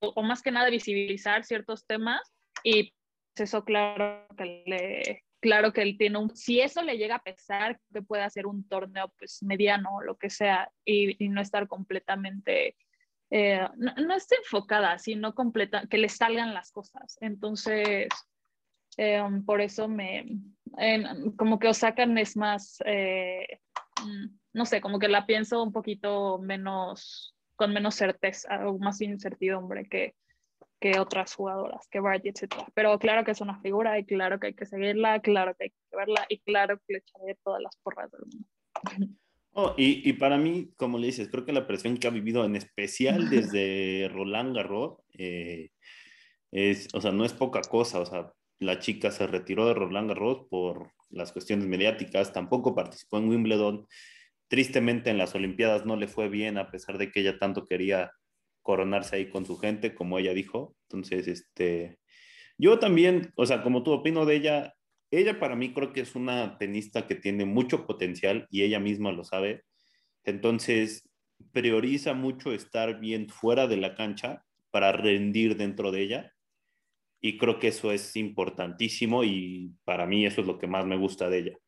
o, 0.00 0.22
más 0.22 0.42
que 0.42 0.50
nada 0.50 0.70
visibilizar 0.70 1.44
ciertos 1.44 1.86
temas 1.86 2.32
y 2.64 2.92
eso 3.40 3.64
claro 3.64 4.26
que 4.36 4.62
le, 4.66 5.24
claro 5.40 5.72
que 5.72 5.82
él 5.82 5.96
tiene 5.98 6.18
un, 6.18 6.34
si 6.34 6.60
eso 6.60 6.82
le 6.82 6.98
llega 6.98 7.16
a 7.16 7.22
pesar, 7.22 7.80
que 7.92 8.02
puede 8.02 8.22
hacer 8.22 8.46
un 8.46 8.66
torneo 8.68 9.12
pues 9.18 9.42
mediano 9.42 9.96
o 9.96 10.02
lo 10.02 10.16
que 10.16 10.30
sea 10.30 10.70
y, 10.84 11.28
no 11.28 11.40
estar 11.40 11.68
completamente, 11.68 12.76
eh, 13.30 13.66
no, 13.76 13.94
no 13.94 14.14
esté 14.14 14.36
enfocada, 14.36 14.98
sino 14.98 15.34
completa, 15.34 15.86
que 15.88 15.98
le 15.98 16.08
salgan 16.08 16.54
las 16.54 16.72
cosas. 16.72 17.16
Entonces, 17.20 18.08
eh, 18.96 19.22
por 19.44 19.60
eso 19.60 19.88
me, 19.88 20.26
como 21.36 21.58
que 21.58 21.68
Osaka 21.68 22.04
es 22.04 22.36
más, 22.36 22.78
eh, 22.86 23.60
no 24.52 24.64
sé, 24.64 24.80
como 24.80 24.98
que 24.98 25.08
la 25.08 25.26
pienso 25.26 25.62
un 25.62 25.72
poquito 25.72 26.38
menos, 26.38 27.34
con 27.56 27.72
menos 27.72 27.94
certeza 27.94 28.66
o 28.68 28.78
más 28.78 29.00
incertidumbre 29.00 29.86
que, 29.88 30.14
que 30.80 30.98
otras 30.98 31.34
jugadoras, 31.34 31.86
que 31.90 32.00
Barty, 32.00 32.28
etc. 32.28 32.54
Pero 32.74 32.98
claro 32.98 33.24
que 33.24 33.30
es 33.30 33.40
una 33.40 33.60
figura 33.60 33.98
y 33.98 34.04
claro 34.04 34.38
que 34.38 34.48
hay 34.48 34.54
que 34.54 34.66
seguirla, 34.66 35.20
claro 35.20 35.54
que 35.54 35.64
hay 35.64 35.70
que 35.70 35.96
verla 35.96 36.26
y 36.28 36.38
claro 36.40 36.78
que 36.78 36.94
le 36.94 36.98
echaré 36.98 37.38
todas 37.42 37.62
las 37.62 37.76
porras 37.78 38.10
del 38.10 38.20
mundo. 38.22 39.08
Oh, 39.52 39.74
y, 39.78 40.06
y, 40.06 40.12
para 40.12 40.36
mí, 40.36 40.70
como 40.76 40.98
le 40.98 41.06
dices, 41.06 41.28
creo 41.30 41.46
que 41.46 41.52
la 41.52 41.66
presión 41.66 41.96
que 41.96 42.06
ha 42.06 42.10
vivido 42.10 42.44
en 42.44 42.56
especial 42.56 43.30
desde 43.30 44.08
Roland 44.12 44.54
Garros 44.54 44.98
eh, 45.14 45.70
es, 46.52 46.88
o 46.94 47.00
sea, 47.00 47.12
no 47.12 47.24
es 47.24 47.32
poca 47.32 47.62
cosa, 47.62 48.00
o 48.00 48.06
sea, 48.06 48.32
la 48.58 48.78
chica 48.78 49.10
se 49.10 49.26
retiró 49.26 49.66
de 49.66 49.74
Roland 49.74 50.08
Garros 50.08 50.46
por 50.50 50.92
las 51.08 51.32
cuestiones 51.32 51.66
mediáticas, 51.66 52.34
tampoco 52.34 52.74
participó 52.74 53.16
en 53.16 53.30
Wimbledon, 53.30 53.86
tristemente 54.48 55.08
en 55.10 55.18
las 55.18 55.34
Olimpiadas 55.34 55.86
no 55.86 55.96
le 55.96 56.08
fue 56.08 56.28
bien 56.28 56.58
a 56.58 56.70
pesar 56.70 56.98
de 56.98 57.10
que 57.10 57.20
ella 57.20 57.38
tanto 57.38 57.64
quería 57.64 58.12
coronarse 58.66 59.14
ahí 59.14 59.30
con 59.30 59.46
su 59.46 59.56
gente, 59.58 59.94
como 59.94 60.18
ella 60.18 60.34
dijo. 60.34 60.74
Entonces, 60.88 61.28
este, 61.28 62.00
yo 62.58 62.80
también, 62.80 63.32
o 63.36 63.46
sea, 63.46 63.62
como 63.62 63.84
tú 63.84 63.92
opino 63.92 64.26
de 64.26 64.34
ella, 64.34 64.74
ella 65.12 65.38
para 65.38 65.54
mí 65.54 65.72
creo 65.72 65.92
que 65.92 66.00
es 66.00 66.16
una 66.16 66.58
tenista 66.58 67.06
que 67.06 67.14
tiene 67.14 67.44
mucho 67.44 67.86
potencial 67.86 68.48
y 68.50 68.62
ella 68.62 68.80
misma 68.80 69.12
lo 69.12 69.22
sabe. 69.22 69.62
Entonces, 70.24 71.08
prioriza 71.52 72.12
mucho 72.12 72.52
estar 72.52 72.98
bien 72.98 73.28
fuera 73.28 73.68
de 73.68 73.76
la 73.76 73.94
cancha 73.94 74.44
para 74.72 74.90
rendir 74.90 75.56
dentro 75.56 75.92
de 75.92 76.02
ella. 76.02 76.32
Y 77.20 77.38
creo 77.38 77.60
que 77.60 77.68
eso 77.68 77.92
es 77.92 78.16
importantísimo 78.16 79.22
y 79.22 79.70
para 79.84 80.06
mí 80.06 80.26
eso 80.26 80.40
es 80.40 80.46
lo 80.48 80.58
que 80.58 80.66
más 80.66 80.86
me 80.86 80.96
gusta 80.96 81.30
de 81.30 81.38
ella. 81.38 81.58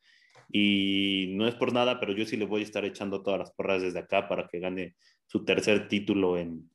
Y 0.50 1.32
no 1.36 1.46
es 1.46 1.54
por 1.54 1.72
nada, 1.72 2.00
pero 2.00 2.12
yo 2.12 2.26
sí 2.26 2.36
le 2.36 2.44
voy 2.44 2.62
a 2.62 2.64
estar 2.64 2.84
echando 2.84 3.22
todas 3.22 3.38
las 3.38 3.52
porras 3.52 3.82
desde 3.82 4.00
acá 4.00 4.28
para 4.28 4.48
que 4.48 4.58
gane 4.58 4.96
su 5.26 5.44
tercer 5.44 5.86
título 5.86 6.36
en, 6.38 6.68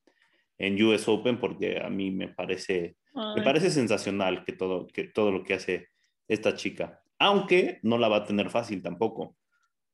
en 0.57 0.81
US 0.83 1.07
Open 1.07 1.39
porque 1.39 1.79
a 1.79 1.89
mí 1.89 2.11
me 2.11 2.27
parece, 2.27 2.95
me 3.35 3.41
parece 3.41 3.69
sensacional 3.69 4.43
que 4.45 4.53
todo, 4.53 4.87
que 4.87 5.05
todo 5.05 5.31
lo 5.31 5.43
que 5.43 5.55
hace 5.55 5.89
esta 6.27 6.55
chica. 6.55 7.01
Aunque 7.19 7.79
no 7.83 7.97
la 7.97 8.07
va 8.07 8.17
a 8.17 8.23
tener 8.23 8.49
fácil 8.49 8.81
tampoco, 8.81 9.35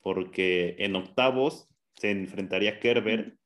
porque 0.02 0.76
en 0.80 0.96
octavos 0.96 1.68
se 1.96 2.12
enfrentaría 2.12 2.72
a 2.72 2.80
Kerber, 2.80 3.38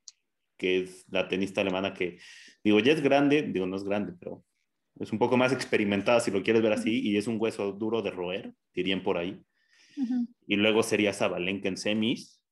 que 0.57 0.81
es 0.81 1.05
la 1.09 1.27
tenista 1.27 1.61
alemana 1.61 1.93
que, 1.93 2.19
digo, 2.63 2.79
ya 2.79 2.93
es 2.93 3.01
grande, 3.01 3.41
digo, 3.41 3.65
no 3.65 3.75
es 3.75 3.83
grande, 3.83 4.13
pero 4.19 4.43
es 4.99 5.11
un 5.11 5.19
poco 5.19 5.37
más 5.37 5.51
experimentada 5.51 6.19
si 6.19 6.31
lo 6.31 6.43
quieres 6.43 6.61
ver 6.61 6.73
así, 6.73 7.01
y 7.01 7.17
es 7.17 7.27
un 7.27 7.37
hueso 7.39 7.71
duro 7.71 8.01
de 8.01 8.11
roer, 8.11 8.53
dirían 8.73 9.03
por 9.03 9.17
ahí. 9.17 9.41
Y 10.47 10.55
luego 10.55 10.83
sería 10.83 11.13
Zabalenka 11.13 11.67
en 11.67 11.77
semis, 11.77 12.42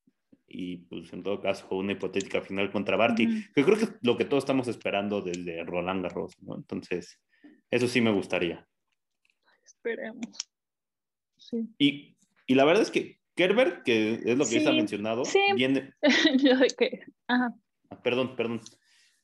y 0.51 0.77
pues 0.77 1.11
en 1.13 1.23
todo 1.23 1.41
caso 1.41 1.67
una 1.71 1.93
hipotética 1.93 2.41
final 2.41 2.71
contra 2.71 2.97
Barty, 2.97 3.45
que 3.53 3.63
creo 3.63 3.77
que 3.77 3.85
es 3.85 3.93
lo 4.01 4.17
que 4.17 4.25
todos 4.25 4.43
estamos 4.43 4.67
esperando 4.67 5.21
desde 5.21 5.63
Roland 5.63 6.03
Garros, 6.03 6.33
¿no? 6.41 6.55
Entonces, 6.55 7.19
eso 7.69 7.87
sí 7.87 8.01
me 8.01 8.11
gustaría. 8.11 8.67
Esperemos. 9.63 10.37
Sí. 11.37 11.67
Y, 11.77 12.17
y 12.45 12.55
la 12.55 12.65
verdad 12.65 12.83
es 12.83 12.91
que 12.91 13.19
Kerber, 13.35 13.81
que 13.83 14.13
es 14.25 14.37
lo 14.37 14.45
que 14.45 14.51
ya 14.51 14.57
está 14.59 14.73
mencionado, 14.73 15.23
viene... 15.55 15.93
Yo 16.43 16.57
de 16.57 16.67
que... 16.67 16.99
Ajá. 17.27 17.55
Ah, 17.89 18.01
perdón, 18.01 18.35
perdón. 18.35 18.61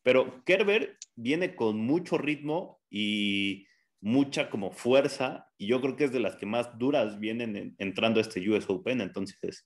Pero 0.04 0.44
Kerber 0.46 0.98
viene 1.16 1.56
con 1.56 1.80
mucho 1.80 2.18
ritmo 2.18 2.82
y 2.90 3.68
mucha 4.00 4.50
como 4.50 4.72
fuerza, 4.72 5.50
y 5.58 5.68
yo 5.68 5.82
creo 5.82 5.96
que 5.96 6.06
es 6.06 6.12
de 6.12 6.20
las 6.20 6.36
que 6.36 6.46
más 6.46 6.78
duras 6.78 7.20
vienen 7.20 7.76
entrando 7.78 8.20
a 8.20 8.22
este 8.22 8.48
US 8.50 8.70
Open, 8.70 9.02
entonces 9.02 9.66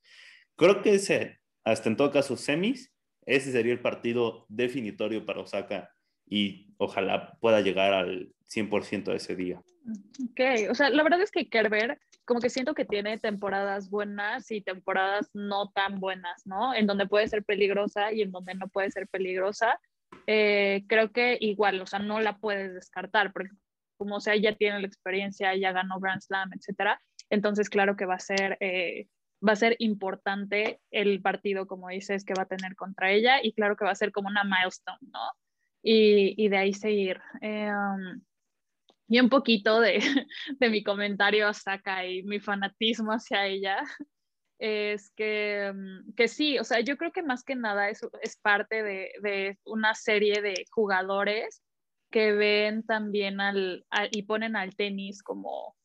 creo 0.56 0.82
que 0.82 0.96
ese 0.96 1.41
hasta 1.64 1.90
en 1.90 1.98
todo 1.98 2.12
caso 2.12 2.38
semis, 2.38 2.92
ese 3.26 3.52
sería 3.52 3.74
el 3.74 3.82
partido 3.82 4.46
definitorio 4.50 5.26
para 5.26 5.42
Osaka 5.42 5.92
y 6.26 6.74
ojalá 6.78 7.38
pueda 7.40 7.62
llegar 7.62 7.94
al 7.94 8.34
100% 8.48 9.12
de 9.12 9.18
ese 9.18 9.36
día. 9.36 9.62
Ok, 10.24 10.70
o 10.70 10.76
sea, 10.76 10.90
la 10.90 11.04
verdad 11.04 11.22
es 11.22 11.32
que 11.32 11.50
Kerber, 11.50 12.00
como 12.26 12.40
que 12.40 12.50
siento 12.50 12.74
que 12.74 12.86
tiene 12.86 13.18
temporadas 13.18 13.90
buenas 13.90 14.50
y 14.52 14.62
temporadas 14.62 15.30
no 15.34 15.70
tan 15.72 16.00
buenas, 16.00 16.46
¿no? 16.46 16.74
En 16.74 16.88
donde 16.88 17.08
puede 17.08 17.28
ser 17.28 17.44
peligrosa 17.44 18.12
y 18.14 18.22
en 18.22 18.32
donde 18.32 18.56
no 18.56 18.68
puede 18.68 18.92
ser 18.92 19.08
peligrosa. 19.08 19.80
Eh, 20.28 20.84
creo 20.88 21.12
que 21.12 21.38
igual, 21.40 21.82
o 21.82 21.88
sea, 21.88 22.00
no 22.00 22.20
la 22.20 22.38
puedes 22.38 22.74
descartar, 22.74 23.34
porque 23.34 23.50
como 23.98 24.20
sea, 24.20 24.36
ya 24.36 24.56
tiene 24.56 24.80
la 24.80 24.88
experiencia, 24.88 25.56
ya 25.56 25.72
ganó 25.72 26.00
Grand 26.00 26.22
Slam, 26.22 26.52
etcétera. 26.54 27.02
Entonces, 27.30 27.70
claro 27.70 27.96
que 27.96 28.06
va 28.06 28.16
a 28.16 28.20
ser 28.20 28.58
eh, 28.60 29.08
va 29.48 29.54
a 29.54 29.56
ser 29.56 29.76
importante 29.80 30.80
el 30.92 31.22
partido, 31.22 31.68
como 31.68 31.90
dices, 31.90 32.24
que 32.26 32.34
va 32.34 32.44
a 32.44 32.48
tener 32.48 32.76
contra 32.76 33.12
ella 33.12 33.40
y 33.42 33.54
claro 33.54 33.76
que 33.76 33.86
va 33.86 33.92
a 33.92 33.96
ser 33.96 34.12
como 34.12 34.30
una 34.30 34.44
milestone, 34.44 34.98
¿no? 35.02 35.20
Y, 35.82 36.36
y 36.44 36.50
de 36.50 36.58
ahí 36.58 36.74
seguir. 36.74 37.20
Eh, 37.42 37.72
um, 37.72 38.22
y 39.08 39.20
un 39.20 39.30
poquito 39.30 39.80
de, 39.80 40.00
de, 40.60 40.70
mi 40.70 40.84
comentario 40.84 41.54
saca 41.54 42.06
y 42.06 42.24
mi 42.24 42.40
fanatismo 42.40 43.12
hacia 43.12 43.48
ella 43.48 43.78
es 44.60 45.12
que, 45.12 45.72
um, 45.74 46.14
que 46.16 46.28
sí, 46.28 46.60
o 46.60 46.64
sea, 46.64 46.82
yo 46.82 46.98
creo 46.98 47.12
que 47.12 47.24
más 47.24 47.44
que 47.44 47.56
nada 47.56 47.90
es, 47.90 48.02
es 48.22 48.38
parte 48.38 48.84
de, 48.84 49.12
de 49.22 49.58
una 49.66 49.96
serie 49.96 50.42
de 50.42 50.66
jugadores 50.72 51.62
que 52.12 52.34
ven 52.34 52.84
también 52.84 53.42
al, 53.42 53.86
y 54.12 54.24
ponen 54.24 54.56
al 54.56 54.76
tenis 54.76 55.24
como, 55.24 55.76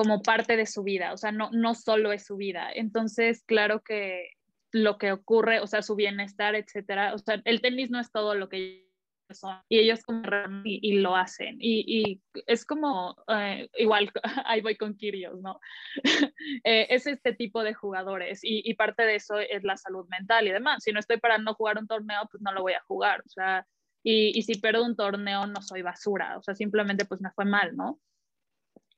como 0.00 0.22
parte 0.22 0.56
de 0.56 0.64
su 0.64 0.82
vida, 0.82 1.12
o 1.12 1.18
sea, 1.18 1.30
no, 1.30 1.50
no 1.52 1.74
solo 1.74 2.10
es 2.10 2.24
su 2.24 2.38
vida. 2.38 2.70
Entonces, 2.74 3.42
claro 3.44 3.82
que 3.82 4.30
lo 4.72 4.96
que 4.96 5.12
ocurre, 5.12 5.60
o 5.60 5.66
sea, 5.66 5.82
su 5.82 5.94
bienestar, 5.94 6.54
etcétera, 6.54 7.12
o 7.12 7.18
sea, 7.18 7.42
el 7.44 7.60
tenis 7.60 7.90
no 7.90 8.00
es 8.00 8.10
todo 8.10 8.34
lo 8.34 8.48
que 8.48 8.88
son 9.28 9.58
y 9.68 9.78
ellos 9.78 10.02
como 10.02 10.22
y, 10.64 11.00
lo 11.00 11.16
hacen. 11.16 11.58
Y, 11.60 11.84
y 11.86 12.22
es 12.46 12.64
como 12.64 13.14
eh, 13.28 13.68
igual 13.76 14.10
ahí 14.46 14.62
voy 14.62 14.76
con 14.76 14.96
Kirios 14.96 15.38
no 15.42 15.60
eh, 16.64 16.86
es 16.88 17.06
este 17.06 17.34
tipo 17.34 17.62
de 17.62 17.74
jugadores 17.74 18.42
y, 18.42 18.62
y, 18.64 18.72
parte 18.72 19.02
de 19.02 19.16
eso 19.16 19.38
es 19.38 19.62
la 19.64 19.76
salud 19.76 20.08
mental 20.08 20.48
y 20.48 20.50
demás. 20.50 20.82
Si 20.82 20.92
no 20.92 20.98
estoy 20.98 21.18
para 21.18 21.36
no 21.36 21.52
jugar 21.52 21.76
un 21.76 21.86
torneo 21.86 22.22
pues 22.30 22.42
no 22.42 22.52
lo 22.52 22.62
voy 22.62 22.72
a 22.72 22.82
jugar 22.86 23.20
o 23.26 23.28
sea 23.28 23.66
y, 24.02 24.32
y 24.34 24.42
si 24.44 24.54
pierdo 24.54 24.82
un 24.82 24.96
torneo 24.96 25.46
no 25.46 25.60
soy 25.60 25.82
basura 25.82 26.38
o 26.38 26.42
sea 26.42 26.54
simplemente 26.54 27.04
pues 27.04 27.20
me 27.20 27.30
fue 27.32 27.44
mal 27.44 27.76
no 27.76 28.00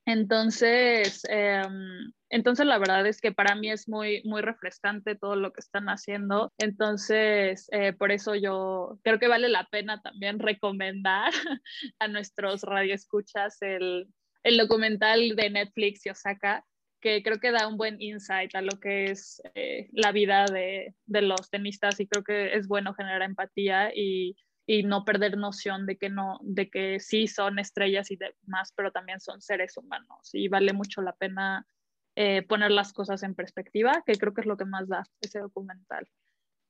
entonces, 0.05 1.23
em, 1.29 2.11
entonces 2.29 2.65
la 2.65 2.77
verdad 2.77 3.05
es 3.07 3.21
que 3.21 3.31
para 3.31 3.55
mí 3.55 3.69
es 3.71 3.87
muy, 3.87 4.21
muy 4.25 4.41
refrescante 4.41 5.15
todo 5.15 5.35
lo 5.35 5.53
que 5.53 5.61
están 5.61 5.87
haciendo. 5.87 6.51
Entonces, 6.57 7.67
eh, 7.71 7.93
por 7.93 8.11
eso 8.11 8.35
yo 8.35 8.99
creo 9.03 9.19
que 9.19 9.29
vale 9.29 9.47
la 9.47 9.65
pena 9.71 10.01
también 10.01 10.39
recomendar 10.39 11.31
a 11.99 12.07
nuestros 12.07 12.63
radioescuchas 12.63 13.61
el, 13.61 14.07
el 14.43 14.57
documental 14.57 15.35
de 15.35 15.49
Netflix 15.49 16.05
y 16.05 16.09
Osaka, 16.09 16.65
que 16.99 17.23
creo 17.23 17.39
que 17.39 17.51
da 17.51 17.67
un 17.67 17.77
buen 17.77 18.01
insight 18.01 18.53
a 18.55 18.61
lo 18.61 18.79
que 18.79 19.05
es 19.05 19.41
eh, 19.55 19.89
la 19.93 20.11
vida 20.11 20.45
de, 20.45 20.95
de 21.05 21.21
los 21.21 21.49
tenistas 21.49 21.99
y 21.99 22.07
creo 22.07 22.23
que 22.23 22.55
es 22.55 22.67
bueno 22.67 22.93
generar 22.93 23.21
empatía 23.21 23.91
y 23.95 24.35
y 24.65 24.83
no 24.83 25.03
perder 25.03 25.37
noción 25.37 25.85
de 25.85 25.97
que 25.97 26.09
no, 26.09 26.39
de 26.41 26.69
que 26.69 26.99
sí 26.99 27.27
son 27.27 27.59
estrellas 27.59 28.11
y 28.11 28.17
demás, 28.17 28.73
pero 28.75 28.91
también 28.91 29.19
son 29.19 29.41
seres 29.41 29.77
humanos 29.77 30.29
y 30.33 30.47
vale 30.47 30.73
mucho 30.73 31.01
la 31.01 31.13
pena 31.13 31.67
eh, 32.15 32.43
poner 32.43 32.71
las 32.71 32.93
cosas 32.93 33.23
en 33.23 33.35
perspectiva, 33.35 34.03
que 34.05 34.13
creo 34.15 34.33
que 34.33 34.41
es 34.41 34.47
lo 34.47 34.57
que 34.57 34.65
más 34.65 34.87
da 34.87 35.03
ese 35.21 35.39
documental. 35.39 36.07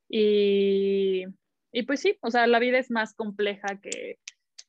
Y, 0.09 1.25
y 1.71 1.83
pues 1.83 1.99
sí, 2.01 2.17
o 2.21 2.31
sea, 2.31 2.47
la 2.47 2.59
vida 2.59 2.79
es 2.79 2.89
más 2.89 3.13
compleja 3.13 3.79
que, 3.81 4.19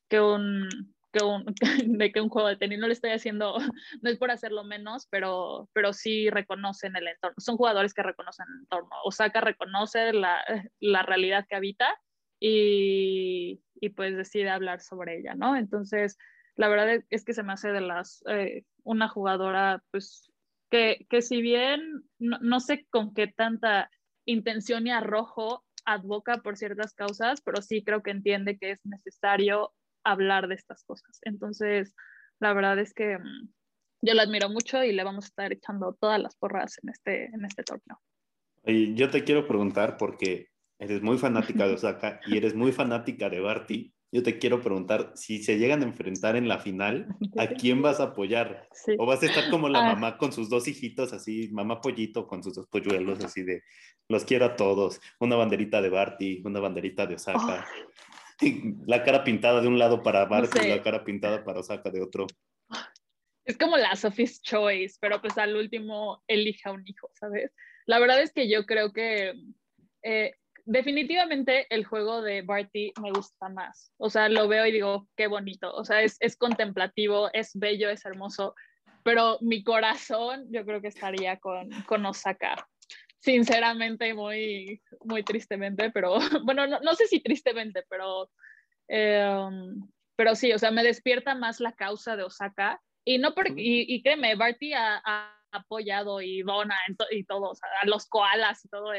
que 0.08 0.20
un, 0.20 0.68
que 1.12 1.24
un, 1.24 1.44
de 1.98 2.12
que 2.12 2.20
un 2.20 2.28
juego 2.28 2.48
de 2.48 2.56
tenis. 2.56 2.78
No 2.78 2.88
le 2.88 2.92
estoy 2.92 3.12
haciendo, 3.12 3.56
no 4.02 4.10
es 4.10 4.18
por 4.18 4.30
hacerlo 4.30 4.64
menos, 4.64 5.06
pero, 5.10 5.70
pero 5.72 5.92
sí 5.92 6.28
reconocen 6.28 6.96
el 6.96 7.08
entorno. 7.08 7.36
Son 7.38 7.56
jugadores 7.56 7.94
que 7.94 8.02
reconocen 8.02 8.46
el 8.48 8.60
entorno. 8.60 8.90
Osaka 9.04 9.40
reconoce 9.40 10.12
la, 10.12 10.44
la 10.80 11.02
realidad 11.02 11.46
que 11.48 11.56
habita 11.56 11.88
y, 12.40 13.62
y, 13.80 13.88
pues 13.90 14.16
decide 14.16 14.50
hablar 14.50 14.80
sobre 14.80 15.18
ella, 15.18 15.34
¿no? 15.34 15.56
Entonces, 15.56 16.18
la 16.56 16.68
verdad 16.68 17.04
es 17.10 17.24
que 17.24 17.34
se 17.34 17.42
me 17.42 17.52
hace 17.52 17.72
de 17.72 17.80
las, 17.80 18.22
eh, 18.28 18.64
una 18.82 19.08
jugadora, 19.08 19.82
pues, 19.90 20.30
que, 20.70 21.06
que 21.08 21.22
si 21.22 21.40
bien 21.42 22.04
no, 22.18 22.38
no, 22.40 22.60
sé 22.60 22.86
con 22.90 23.14
qué 23.14 23.26
tanta 23.28 23.90
intención 24.24 24.86
y 24.86 24.90
arrojo 24.90 25.64
advoca 25.84 26.38
por 26.38 26.56
ciertas 26.56 26.94
causas, 26.94 27.40
pero 27.42 27.62
sí 27.62 27.84
creo 27.84 28.02
que 28.02 28.10
entiende 28.10 28.58
que 28.58 28.72
es 28.72 28.80
necesario 28.84 29.72
hablar 30.04 30.48
de 30.48 30.54
estas 30.54 30.84
cosas. 30.84 31.20
Entonces, 31.22 31.94
la 32.40 32.52
verdad 32.52 32.78
es 32.78 32.94
que 32.94 33.18
mm, 33.18 33.48
yo 34.02 34.14
la 34.14 34.22
admiro 34.22 34.48
mucho 34.48 34.82
y 34.84 34.92
le 34.92 35.04
vamos 35.04 35.24
a 35.24 35.28
estar 35.28 35.52
echando 35.52 35.96
todas 36.00 36.20
las 36.20 36.36
porras 36.36 36.78
en 36.82 36.90
este, 36.90 37.26
en 37.26 37.44
este 37.44 37.62
torneo. 37.62 38.00
Y 38.64 38.94
yo 38.94 39.10
te 39.10 39.24
quiero 39.24 39.46
preguntar 39.46 39.96
porque 39.96 40.48
eres 40.84 41.02
muy 41.02 41.18
fanática 41.18 41.66
de 41.66 41.74
Osaka 41.74 42.20
y 42.26 42.36
eres 42.36 42.54
muy 42.54 42.72
fanática 42.72 43.28
de 43.28 43.40
Barty, 43.40 43.94
yo 44.14 44.22
te 44.22 44.38
quiero 44.38 44.60
preguntar 44.60 45.10
si 45.16 45.42
se 45.42 45.58
llegan 45.58 45.82
a 45.82 45.86
enfrentar 45.86 46.36
en 46.36 46.46
la 46.46 46.60
final, 46.60 47.08
¿a 47.36 47.48
quién 47.48 47.82
vas 47.82 47.98
a 47.98 48.04
apoyar? 48.04 48.68
¿O 48.96 49.06
vas 49.06 49.20
a 49.24 49.26
estar 49.26 49.50
como 49.50 49.68
la 49.68 49.80
ah. 49.80 49.94
mamá 49.94 50.18
con 50.18 50.32
sus 50.32 50.48
dos 50.48 50.68
hijitos, 50.68 51.12
así, 51.12 51.48
mamá 51.50 51.80
pollito 51.80 52.28
con 52.28 52.40
sus 52.40 52.54
dos 52.54 52.68
polluelos, 52.68 53.24
así 53.24 53.42
de, 53.42 53.64
los 54.08 54.24
quiero 54.24 54.44
a 54.44 54.54
todos, 54.54 55.00
una 55.18 55.34
banderita 55.34 55.82
de 55.82 55.88
Barty, 55.88 56.42
una 56.44 56.60
banderita 56.60 57.06
de 57.06 57.16
Osaka, 57.16 57.66
la 58.86 59.02
cara 59.02 59.24
pintada 59.24 59.60
de 59.60 59.66
un 59.66 59.80
lado 59.80 60.00
para 60.00 60.26
Barty 60.26 60.60
y 60.64 60.68
la 60.68 60.80
cara 60.80 61.02
pintada 61.02 61.42
para 61.42 61.58
Osaka 61.58 61.90
de 61.90 62.00
otro? 62.00 62.28
Es 63.44 63.58
como 63.58 63.76
la 63.76 63.96
Sophie's 63.96 64.40
Choice, 64.42 64.96
pero 65.00 65.20
pues 65.20 65.36
al 65.38 65.56
último 65.56 66.22
elija 66.28 66.70
un 66.70 66.84
hijo, 66.86 67.10
¿sabes? 67.14 67.52
La 67.84 67.98
verdad 67.98 68.22
es 68.22 68.32
que 68.32 68.48
yo 68.48 68.64
creo 68.64 68.92
que 68.92 69.34
eh, 70.04 70.34
definitivamente 70.64 71.66
el 71.74 71.84
juego 71.84 72.22
de 72.22 72.42
Barty 72.42 72.92
me 73.00 73.10
gusta 73.10 73.48
más. 73.48 73.92
O 73.98 74.10
sea, 74.10 74.28
lo 74.28 74.48
veo 74.48 74.66
y 74.66 74.72
digo, 74.72 75.08
qué 75.16 75.26
bonito. 75.26 75.72
O 75.74 75.84
sea, 75.84 76.02
es, 76.02 76.16
es, 76.20 76.36
contemplativo, 76.36 77.30
es 77.32 77.52
bello, 77.54 77.90
es 77.90 78.04
hermoso. 78.04 78.54
Pero 79.02 79.38
mi 79.40 79.62
corazón, 79.62 80.46
yo 80.50 80.64
creo 80.64 80.80
que 80.80 80.88
estaría 80.88 81.38
con, 81.38 81.70
con 81.82 82.04
Osaka. 82.06 82.66
Sinceramente, 83.18 84.14
muy, 84.14 84.82
muy 85.04 85.22
tristemente, 85.22 85.90
pero 85.90 86.16
bueno, 86.44 86.66
no, 86.66 86.80
no 86.80 86.94
sé 86.94 87.06
si 87.06 87.20
tristemente, 87.20 87.84
pero, 87.88 88.30
em, 88.88 89.80
pero 90.16 90.34
sí, 90.34 90.52
o 90.52 90.58
sea, 90.58 90.70
me 90.70 90.82
despierta 90.82 91.34
más 91.34 91.60
la 91.60 91.72
causa 91.72 92.16
de 92.16 92.24
Osaka. 92.24 92.80
Y, 93.04 93.18
no 93.18 93.34
por, 93.34 93.48
y, 93.48 93.86
y 93.88 94.02
créeme, 94.02 94.34
Barty 94.34 94.72
ha, 94.72 95.02
ha 95.04 95.34
apoyado 95.52 96.20
y 96.20 96.42
dona 96.42 96.76
y 97.10 97.24
todo, 97.24 97.50
o 97.50 97.54
sea, 97.54 97.68
a 97.82 97.86
los 97.86 98.06
koalas 98.06 98.64
y 98.64 98.68
todo 98.68 98.92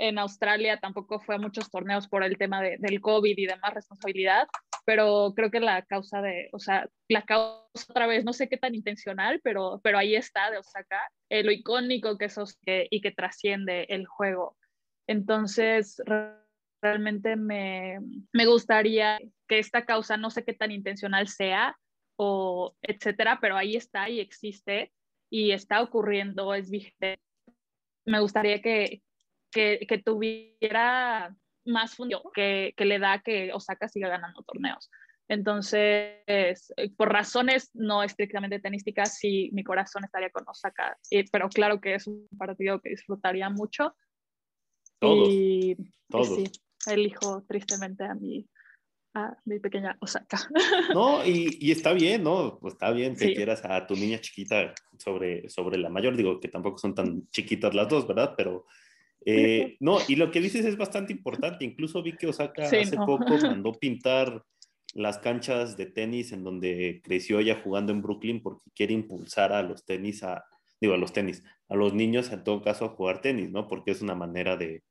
en 0.00 0.18
Australia 0.18 0.78
tampoco 0.78 1.20
fue 1.20 1.34
a 1.34 1.38
muchos 1.38 1.70
torneos 1.70 2.08
por 2.08 2.24
el 2.24 2.38
tema 2.38 2.62
de, 2.62 2.76
del 2.78 3.00
COVID 3.00 3.36
y 3.36 3.46
demás 3.46 3.74
responsabilidad, 3.74 4.48
pero 4.86 5.34
creo 5.36 5.50
que 5.50 5.60
la 5.60 5.82
causa 5.82 6.22
de, 6.22 6.48
o 6.52 6.58
sea, 6.58 6.88
la 7.08 7.22
causa 7.22 7.66
otra 7.88 8.06
vez, 8.06 8.24
no 8.24 8.32
sé 8.32 8.48
qué 8.48 8.56
tan 8.56 8.74
intencional, 8.74 9.40
pero, 9.44 9.80
pero 9.84 9.98
ahí 9.98 10.14
está 10.16 10.50
de 10.50 10.58
Osaka, 10.58 11.00
eh, 11.28 11.44
lo 11.44 11.52
icónico 11.52 12.16
que 12.16 12.24
es 12.24 12.38
y 12.64 13.00
que 13.02 13.10
trasciende 13.10 13.84
el 13.90 14.06
juego. 14.06 14.56
Entonces, 15.06 16.02
realmente 16.80 17.36
me, 17.36 17.98
me 18.32 18.46
gustaría 18.46 19.18
que 19.46 19.58
esta 19.58 19.84
causa, 19.84 20.16
no 20.16 20.30
sé 20.30 20.44
qué 20.44 20.54
tan 20.54 20.72
intencional 20.72 21.28
sea, 21.28 21.76
o 22.16 22.74
etcétera, 22.82 23.38
pero 23.40 23.56
ahí 23.56 23.76
está 23.76 24.08
y 24.08 24.20
existe 24.20 24.92
y 25.30 25.52
está 25.52 25.82
ocurriendo, 25.82 26.54
es 26.54 26.70
vigente. 26.70 27.18
Me 28.06 28.20
gustaría 28.20 28.62
que, 28.62 29.02
que, 29.50 29.86
que 29.88 29.98
tuviera 29.98 31.34
más 31.64 31.94
función 31.94 32.22
que, 32.34 32.74
que, 32.76 32.84
le 32.84 32.98
da 32.98 33.20
que 33.20 33.52
Osaka 33.52 33.88
siga 33.88 34.08
ganando 34.08 34.42
torneos. 34.42 34.90
Entonces, 35.30 36.16
eh, 36.26 36.54
por 36.96 37.12
razones 37.12 37.70
no 37.72 38.02
estrictamente 38.02 38.58
tenísticas, 38.58 39.16
sí, 39.16 39.48
mi 39.52 39.62
corazón 39.62 40.02
estaría 40.04 40.30
con 40.30 40.44
Osaka, 40.48 40.98
pero 41.30 41.48
claro 41.48 41.80
que 41.80 41.94
es 41.94 42.08
un 42.08 42.26
partido 42.36 42.80
que 42.80 42.90
disfrutaría 42.90 43.48
mucho. 43.48 43.94
Todos. 44.98 45.28
Y, 45.30 45.76
todos. 46.08 46.36
Y 46.36 46.46
sí, 46.46 46.52
elijo 46.88 47.44
tristemente 47.46 48.02
a 48.02 48.14
mi, 48.14 48.44
a 49.14 49.36
mi 49.44 49.60
pequeña 49.60 49.96
Osaka. 50.00 50.38
No, 50.94 51.24
y, 51.24 51.56
y 51.60 51.70
está 51.70 51.92
bien, 51.92 52.24
¿no? 52.24 52.58
Pues 52.58 52.74
está 52.74 52.90
bien 52.90 53.14
que 53.14 53.26
sí. 53.26 53.34
quieras 53.36 53.64
a 53.64 53.86
tu 53.86 53.94
niña 53.94 54.20
chiquita 54.20 54.74
sobre, 54.98 55.48
sobre 55.48 55.78
la 55.78 55.90
mayor. 55.90 56.16
Digo 56.16 56.40
que 56.40 56.48
tampoco 56.48 56.78
son 56.78 56.96
tan 56.96 57.28
chiquitas 57.30 57.72
las 57.72 57.88
dos, 57.88 58.08
¿verdad? 58.08 58.34
Pero 58.36 58.66
eh, 59.24 59.76
no, 59.80 59.98
y 60.08 60.16
lo 60.16 60.30
que 60.30 60.40
dices 60.40 60.64
es 60.64 60.76
bastante 60.76 61.12
importante. 61.12 61.64
Incluso 61.64 62.02
vi 62.02 62.16
que 62.16 62.26
Osaka 62.26 62.66
sí, 62.66 62.76
hace 62.76 62.96
no. 62.96 63.06
poco 63.06 63.24
mandó 63.42 63.72
pintar 63.72 64.42
las 64.94 65.18
canchas 65.18 65.76
de 65.76 65.86
tenis 65.86 66.32
en 66.32 66.42
donde 66.42 67.00
creció 67.04 67.38
ella 67.38 67.60
jugando 67.62 67.92
en 67.92 68.02
Brooklyn 68.02 68.42
porque 68.42 68.70
quiere 68.74 68.94
impulsar 68.94 69.52
a 69.52 69.62
los 69.62 69.84
tenis, 69.84 70.22
a, 70.22 70.44
digo, 70.80 70.94
a 70.94 70.98
los 70.98 71.12
tenis, 71.12 71.44
a 71.68 71.76
los 71.76 71.94
niños 71.94 72.32
en 72.32 72.42
todo 72.42 72.62
caso 72.62 72.86
a 72.86 72.90
jugar 72.90 73.20
tenis, 73.20 73.50
¿no? 73.50 73.68
Porque 73.68 73.92
es 73.92 74.02
una 74.02 74.14
manera 74.14 74.56
de, 74.56 74.82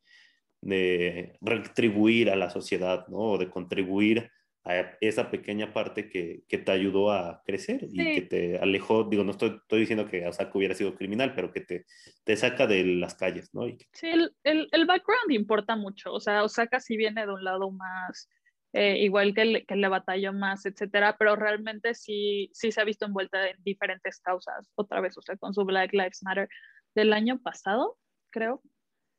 de 0.62 1.38
retribuir 1.42 2.30
a 2.30 2.36
la 2.36 2.50
sociedad, 2.50 3.08
¿no? 3.08 3.18
O 3.18 3.38
de 3.38 3.50
contribuir 3.50 4.32
a 4.70 4.98
esa 5.02 5.32
pequeña 5.32 5.74
parte 5.74 6.10
que, 6.10 6.44
que 6.48 6.60
te 6.60 6.72
ayudó 6.72 7.12
a 7.12 7.42
crecer 7.44 7.88
y 7.92 8.14
que 8.14 8.22
te 8.22 8.60
alejó, 8.60 9.04
digo, 9.04 9.24
no 9.24 9.32
estoy, 9.32 9.60
estoy, 9.62 9.80
diciendo 9.80 10.06
que 10.06 10.28
Osaka 10.28 10.52
hubiera 10.54 10.76
sido 10.76 10.94
criminal, 10.94 11.34
pero 11.34 11.52
que 11.52 11.62
te, 11.62 11.86
te 12.24 12.38
saca 12.38 12.68
de 12.68 12.86
las 12.86 13.16
calles, 13.16 13.50
¿no? 13.52 13.68
Y... 13.68 13.80
Sí, 13.94 14.10
el, 14.10 14.32
el, 14.44 14.68
el, 14.72 14.86
background 14.86 15.32
importa 15.32 15.76
mucho, 15.76 16.14
o 16.14 16.20
sea, 16.20 16.44
Osaka 16.44 16.80
sí 16.80 16.98
viene 16.98 17.26
de 17.26 17.34
un 17.34 17.44
lado 17.44 17.72
más, 17.72 18.30
eh, 18.74 19.00
igual 19.00 19.34
que, 19.34 19.42
el, 19.42 19.66
que 19.66 19.76
le 19.76 19.88
batalló 19.88 20.34
más, 20.34 20.68
etcétera, 20.68 21.16
pero 21.18 21.36
realmente 21.36 21.96
sí, 21.96 22.52
sí 22.54 22.72
se 22.72 22.80
ha 22.80 22.86
visto 22.86 23.08
envuelta 23.08 23.50
en 23.50 23.58
diferentes 23.64 24.20
causas, 24.20 24.72
otra 24.76 25.02
vez, 25.02 25.18
o 25.18 25.24
sea, 25.24 25.36
con 25.38 25.56
su 25.56 25.66
Black 25.66 25.94
Lives 25.94 26.22
Matter 26.22 26.48
del 26.94 27.14
año 27.14 27.40
pasado, 27.40 27.98
creo. 28.30 28.62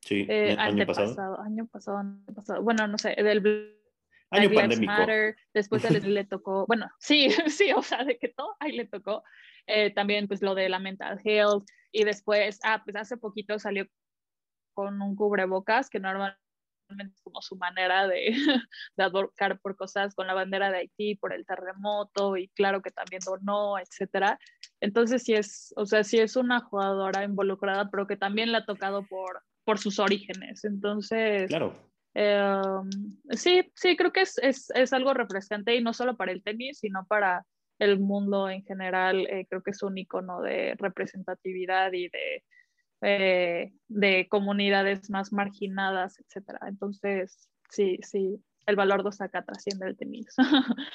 Sí, 0.03 0.27
eh, 0.29 0.55
año 0.59 0.87
pasado. 0.87 1.41
Año 1.43 1.67
pasado, 1.67 1.99
año 1.99 2.25
pasado, 2.35 2.63
bueno, 2.63 2.87
no 2.87 2.99
sé, 2.99 3.17
del 3.17 3.80
Año 4.31 4.49
Black 4.49 4.63
pandémico. 4.63 4.93
Matter, 4.93 5.37
después 5.53 5.91
le, 5.91 6.01
le, 6.01 6.25
tocó, 6.27 6.67
bueno, 6.67 6.91
sí, 6.99 7.29
sí, 7.49 7.73
o 7.73 7.83
sea, 7.83 8.05
de 8.05 8.19
que 8.19 8.29
todo 8.29 8.57
ahí 8.61 8.73
le 8.73 8.87
tocó. 8.87 9.23
Eh, 9.67 9.93
también 9.93 10.27
pues 10.27 10.43
lo 10.43 10.55
de 10.55 10.69
la 10.69 10.79
mental 10.79 11.21
health 11.25 11.65
y 11.93 12.05
después, 12.05 12.59
ah, 12.63 12.83
pues 12.85 12.97
hace 12.97 13.17
poquito 13.17 13.59
salió 13.59 13.87
con 14.75 15.01
un 15.03 15.15
cubrebocas 15.17 15.91
que 15.91 16.01
normalmente 16.01 16.41
como 17.23 17.41
su 17.43 17.57
manera 17.57 18.09
de, 18.09 18.33
de 18.97 19.05
advocar 19.05 19.61
por 19.61 19.77
cosas 19.77 20.15
con 20.15 20.27
la 20.27 20.35
bandera 20.35 20.71
de 20.71 20.79
Haití, 20.79 21.15
por 21.15 21.33
el 21.33 21.47
terremoto 21.47 22.37
y 22.37 22.49
claro 22.49 22.83
que 22.83 22.91
también 22.91 23.21
donó, 23.25 23.79
etcétera. 23.79 24.39
Entonces 24.81 25.23
sí 25.23 25.35
es, 25.35 25.73
o 25.77 25.87
sea, 25.87 26.05
sí 26.05 26.19
es 26.19 26.37
una 26.37 26.61
jugadora 26.61 27.25
involucrada, 27.25 27.91
pero 27.91 28.07
que 28.07 28.17
también 28.17 28.51
le 28.51 28.59
ha 28.59 28.65
tocado 28.65 29.05
por, 29.05 29.43
por 29.65 29.79
sus 29.79 29.99
orígenes. 29.99 30.65
Entonces, 30.65 31.49
claro. 31.49 31.90
Eh, 32.15 32.63
sí, 33.31 33.71
sí, 33.75 33.97
creo 33.97 34.13
que 34.13 34.23
es, 34.23 34.39
es, 34.39 34.71
es, 34.75 34.93
algo 34.93 35.15
refrescante 35.15 35.75
y 35.75 35.83
no 35.83 35.93
solo 35.93 36.17
para 36.17 36.33
el 36.33 36.43
tenis, 36.43 36.79
sino 36.79 37.07
para 37.07 37.47
el 37.79 37.99
mundo 37.99 38.49
en 38.49 38.65
general. 38.65 39.27
Eh, 39.29 39.47
creo 39.49 39.63
que 39.63 39.71
es 39.71 39.83
un 39.83 39.97
icono 39.97 40.41
de 40.41 40.75
representatividad 40.79 41.93
y 41.93 42.09
de 42.09 42.45
eh, 43.03 43.73
de 43.89 44.29
comunidades 44.29 45.09
más 45.09 45.33
marginadas, 45.33 46.19
etcétera. 46.19 46.61
Entonces, 46.69 47.49
sí, 47.71 47.99
sí, 48.03 48.45
el 48.67 48.77
valor 48.77 49.03
de 49.03 49.09
Osaka 49.09 49.43
trasciende 49.43 49.87
el 49.87 49.97
tenis. 49.97 50.35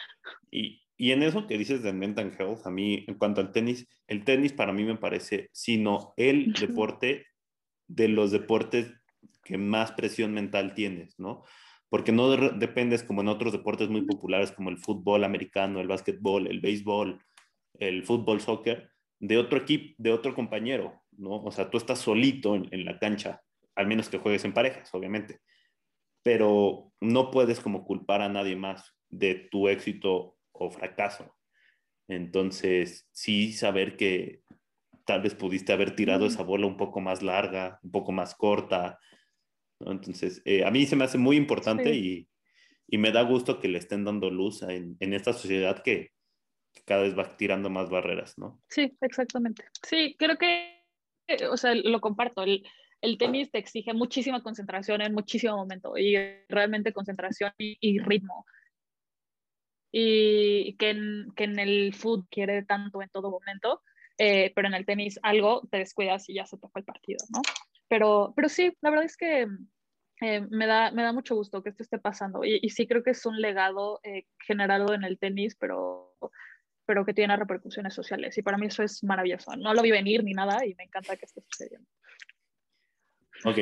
y, 0.51 0.83
y, 0.97 1.11
en 1.11 1.23
eso 1.23 1.47
que 1.47 1.57
dices 1.57 1.81
de 1.81 1.93
mental 1.93 2.31
health, 2.37 2.67
a 2.67 2.69
mí, 2.69 3.05
en 3.07 3.15
cuanto 3.15 3.41
al 3.41 3.51
tenis, 3.51 3.87
el 4.05 4.23
tenis 4.23 4.53
para 4.53 4.71
mí 4.71 4.83
me 4.83 4.97
parece, 4.97 5.49
sino 5.51 6.13
el 6.15 6.53
deporte 6.59 7.25
de 7.87 8.07
los 8.07 8.29
deportes 8.29 8.93
que 9.45 9.57
más 9.57 9.93
presión 9.93 10.33
mental 10.33 10.73
tienes, 10.73 11.17
¿no? 11.19 11.43
Porque 11.87 12.11
no 12.11 12.35
dependes 12.35 13.03
como 13.03 13.21
en 13.21 13.29
otros 13.29 13.53
deportes 13.53 13.87
muy 13.87 14.01
populares 14.01 14.51
como 14.51 14.69
el 14.69 14.77
fútbol 14.77 15.23
americano, 15.23 15.79
el 15.79 15.87
básquetbol, 15.87 16.47
el 16.47 16.59
béisbol, 16.59 17.21
el 17.79 18.03
fútbol, 18.03 18.41
soccer, 18.41 18.89
de 19.19 19.37
otro 19.37 19.59
equipo, 19.59 19.93
de 19.97 20.11
otro 20.11 20.33
compañero, 20.33 21.03
¿no? 21.11 21.43
O 21.43 21.51
sea, 21.51 21.69
tú 21.69 21.77
estás 21.77 21.99
solito 21.99 22.55
en, 22.55 22.83
la 22.83 22.97
cancha, 22.99 23.41
al 23.75 23.87
menos 23.87 24.09
que 24.09 24.17
juegues 24.17 24.43
en 24.45 24.53
parejas, 24.53 24.93
obviamente, 24.93 25.39
pero 26.23 26.91
no 26.99 27.29
puedes 27.29 27.59
como 27.59 27.85
culpar 27.85 28.21
a 28.21 28.29
nadie 28.29 28.55
más 28.55 28.97
de 29.09 29.35
tu 29.51 29.69
éxito 29.69 30.37
o 30.51 30.71
fracaso. 30.71 31.35
Entonces, 32.07 33.07
sí 33.11 33.53
saber 33.53 33.95
que 33.95 34.41
tal 35.05 35.21
vez 35.21 35.35
pudiste 35.35 35.71
haber 35.71 35.95
tirado 35.95 36.25
esa 36.25 36.43
bola 36.43 36.65
un 36.65 36.77
poco 36.77 36.99
más 36.99 37.21
larga, 37.21 37.79
un 37.83 37.91
poco 37.91 38.11
más 38.11 38.33
corta. 38.35 38.99
Entonces, 39.79 40.41
eh, 40.45 40.65
a 40.65 40.71
mí 40.71 40.85
se 40.85 40.95
me 40.95 41.03
hace 41.03 41.17
muy 41.17 41.35
importante 41.35 41.93
y, 41.93 42.27
y, 42.87 42.97
me 42.97 43.11
da 43.11 43.21
gusto 43.21 43.59
que 43.59 43.67
le 43.67 43.77
estén 43.77 44.05
dando 44.05 44.29
luz 44.29 44.61
en, 44.63 44.95
en 44.99 45.13
esta 45.13 45.33
sociedad 45.33 45.83
que, 45.83 46.13
cada 46.85 47.03
vez 47.03 47.17
va 47.17 47.37
tirando 47.37 47.69
más 47.69 47.89
barreras, 47.89 48.37
¿no? 48.37 48.61
Sí, 48.67 48.95
exactamente. 49.01 49.63
Sí, 49.81 50.15
creo 50.19 50.37
que, 50.37 50.83
o 51.49 51.57
sea, 51.57 51.73
lo 51.73 52.01
comparto. 52.01 52.43
El, 52.43 52.67
el 53.01 53.17
tenis 53.17 53.51
te 53.51 53.59
exige 53.59 53.93
muchísima 53.93 54.41
concentración 54.41 55.01
en 55.01 55.13
muchísimo 55.13 55.55
momento 55.55 55.97
y 55.97 56.15
realmente 56.49 56.93
concentración 56.93 57.53
y, 57.57 57.99
ritmo. 57.99 58.45
Y 59.91 60.75
que 60.75 60.89
en, 60.89 61.31
que 61.35 61.45
en 61.45 61.59
el 61.59 61.93
fútbol 61.93 62.27
quiere 62.29 62.63
tanto 62.63 63.01
en 63.01 63.09
todo 63.09 63.31
momento, 63.31 63.81
eh, 64.17 64.51
pero 64.53 64.67
en 64.67 64.73
el 64.73 64.85
tenis 64.85 65.19
algo 65.23 65.67
te 65.71 65.77
descuidas 65.77 66.27
y 66.29 66.35
ya 66.35 66.45
se 66.45 66.57
te 66.57 66.67
fue 66.67 66.81
el 66.81 66.85
partido, 66.85 67.19
¿no? 67.29 67.41
Pero, 67.87 68.33
pero 68.35 68.49
sí, 68.49 68.75
la 68.81 68.89
verdad 68.89 69.05
es 69.05 69.17
que 69.17 69.47
eh, 70.21 70.47
me, 70.49 70.65
da, 70.65 70.91
me 70.91 71.03
da 71.03 71.13
mucho 71.13 71.35
gusto 71.35 71.61
que 71.61 71.69
esto 71.69 71.83
esté 71.83 71.99
pasando 71.99 72.43
y, 72.43 72.59
y 72.61 72.69
sí 72.69 72.87
creo 72.87 73.03
que 73.03 73.11
es 73.11 73.25
un 73.25 73.39
legado 73.39 73.99
eh, 74.03 74.25
generado 74.39 74.93
en 74.93 75.03
el 75.03 75.19
tenis, 75.19 75.55
pero 75.59 76.17
pero 76.85 77.05
que 77.05 77.13
tiene 77.13 77.35
repercusiones 77.35 77.93
sociales. 77.93 78.37
Y 78.37 78.41
para 78.41 78.57
mí 78.57 78.67
eso 78.67 78.83
es 78.83 79.03
maravilloso. 79.03 79.55
No 79.57 79.73
lo 79.73 79.81
vi 79.81 79.91
venir 79.91 80.23
ni 80.23 80.33
nada 80.33 80.65
y 80.65 80.75
me 80.75 80.83
encanta 80.83 81.15
que 81.17 81.25
esté 81.25 81.41
sucediendo. 81.41 81.87
Ok, 83.43 83.57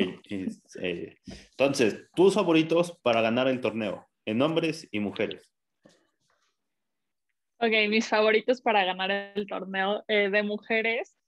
eh, 0.80 1.16
entonces, 1.50 2.08
tus 2.14 2.34
favoritos 2.34 2.96
para 3.02 3.20
ganar 3.20 3.48
el 3.48 3.60
torneo, 3.60 4.08
en 4.24 4.40
hombres 4.40 4.88
y 4.90 5.00
mujeres. 5.00 5.52
Ok, 7.58 7.72
mis 7.88 8.08
favoritos 8.08 8.60
para 8.62 8.84
ganar 8.84 9.10
el 9.10 9.46
torneo 9.46 10.04
eh, 10.06 10.30
de 10.30 10.42
mujeres. 10.42 11.18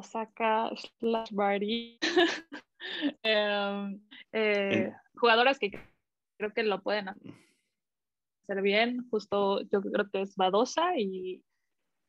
Osaka 0.00 0.70
slash 0.98 1.30
Barty. 1.30 1.98
Em, 3.22 4.00
eh, 4.32 4.90
jugadoras 5.14 5.58
que 5.58 5.70
creo 6.38 6.52
que 6.54 6.62
lo 6.62 6.82
pueden 6.82 7.10
hacer 7.10 8.62
bien. 8.62 9.06
Justo 9.10 9.60
yo 9.60 9.82
creo 9.82 10.08
que 10.10 10.22
es 10.22 10.34
Badosa 10.34 10.96
y, 10.96 11.44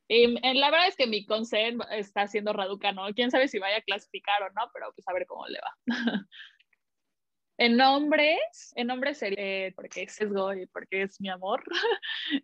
la 0.08 0.71
verdad 0.71 0.88
es 0.88 0.95
que 0.95 1.08
mi 1.08 1.25
consen 1.25 1.80
está 1.91 2.21
haciendo 2.21 2.54
Raduca, 2.54 2.93
¿no? 2.93 3.13
Quién 3.13 3.32
sabe 3.32 3.49
si 3.49 3.60
vaya 3.60 3.77
a 3.77 3.82
clasificar 3.82 4.41
o 4.43 4.49
no, 4.54 4.69
pero 4.73 4.93
pues 4.93 5.06
a 5.08 5.13
ver 5.13 5.25
cómo 5.27 5.45
le 5.47 5.60
va. 5.60 5.75
en 7.62 7.78
nombres, 7.78 8.74
en 8.76 8.88
nombres 8.88 9.19
sería 9.19 9.71
porque 9.76 10.02
es 10.02 10.13
sesgo 10.13 10.52
y 10.52 10.65
porque 10.65 11.04
es 11.04 11.21
mi 11.21 11.30
amor. 11.30 11.63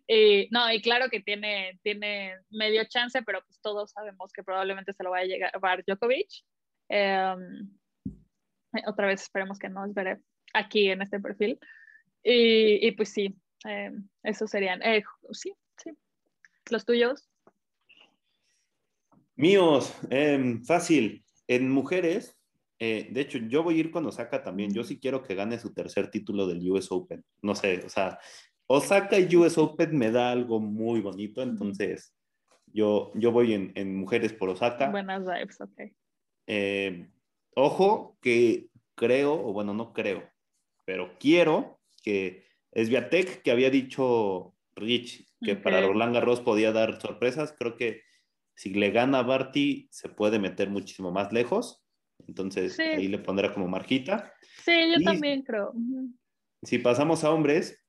y, 0.06 0.48
no, 0.52 0.72
y 0.72 0.80
claro 0.80 1.08
que 1.10 1.18
tiene, 1.18 1.80
tiene 1.82 2.36
medio 2.50 2.84
chance, 2.84 3.20
pero 3.22 3.42
pues 3.44 3.58
todos 3.60 3.90
sabemos 3.90 4.32
que 4.32 4.44
probablemente 4.44 4.92
se 4.92 5.02
lo 5.02 5.10
vaya 5.10 5.34
a 5.34 5.50
llevar 5.50 5.84
Djokovic. 5.84 6.28
Em, 6.88 7.68
otra 8.86 9.08
vez 9.08 9.22
esperemos 9.22 9.58
que 9.58 9.68
no 9.68 9.82
os 9.82 9.92
veré 9.92 10.20
aquí 10.54 10.88
en 10.88 11.02
este 11.02 11.18
perfil. 11.18 11.58
Y, 12.22 12.86
y 12.86 12.92
pues 12.92 13.08
sí, 13.08 13.36
eh, 13.66 13.90
esos 14.22 14.48
serían. 14.48 14.80
Eh, 14.82 15.02
sí, 15.32 15.52
sí. 15.82 15.90
¿Los 16.70 16.84
tuyos? 16.84 17.28
Míos, 19.34 19.92
em, 20.10 20.62
fácil. 20.62 21.24
En 21.48 21.68
mujeres, 21.70 22.37
eh, 22.78 23.08
de 23.10 23.20
hecho, 23.20 23.38
yo 23.38 23.62
voy 23.62 23.76
a 23.76 23.80
ir 23.80 23.90
con 23.90 24.06
Osaka 24.06 24.42
también. 24.42 24.72
Yo 24.72 24.84
sí 24.84 24.98
quiero 25.00 25.22
que 25.22 25.34
gane 25.34 25.58
su 25.58 25.72
tercer 25.72 26.10
título 26.10 26.46
del 26.46 26.70
US 26.70 26.90
Open. 26.90 27.24
No 27.42 27.54
sé, 27.54 27.82
o 27.84 27.88
sea, 27.88 28.18
Osaka 28.66 29.18
y 29.18 29.34
US 29.36 29.58
Open 29.58 29.96
me 29.96 30.10
da 30.10 30.30
algo 30.30 30.60
muy 30.60 31.00
bonito, 31.00 31.42
entonces 31.42 32.14
yo, 32.66 33.12
yo 33.14 33.32
voy 33.32 33.54
en, 33.54 33.72
en 33.74 33.96
mujeres 33.96 34.32
por 34.32 34.50
Osaka. 34.50 34.90
Buenas 34.90 35.24
vibes, 35.24 35.60
ok. 35.60 35.80
Em, 36.46 37.10
ojo 37.54 38.16
que 38.20 38.68
creo, 38.94 39.34
o 39.34 39.52
bueno, 39.52 39.74
no 39.74 39.92
creo, 39.92 40.28
pero 40.84 41.16
quiero 41.18 41.80
que 42.02 42.44
es 42.72 42.88
Viatec 42.88 43.42
que 43.42 43.50
había 43.50 43.70
dicho 43.70 44.54
Rich 44.74 45.26
que 45.40 45.56
para 45.56 45.80
Roland 45.80 46.14
Garros 46.14 46.40
podía 46.40 46.72
dar 46.72 47.00
sorpresas. 47.00 47.54
Creo 47.58 47.76
que 47.76 48.02
si 48.54 48.70
le 48.74 48.90
gana 48.90 49.20
a 49.20 49.22
Barty 49.22 49.88
se 49.90 50.08
puede 50.08 50.38
meter 50.38 50.68
muchísimo 50.68 51.12
más 51.12 51.32
lejos. 51.32 51.84
Entonces 52.26 52.78
ahí 52.78 53.08
le 53.08 53.18
pondrá 53.18 53.52
como 53.52 53.68
marquita. 53.68 54.32
Sí, 54.64 54.72
yo 54.94 55.02
también 55.02 55.42
creo. 55.42 55.72
Si 56.62 56.78
pasamos 56.78 57.24
a 57.24 57.30
hombres, 57.30 57.82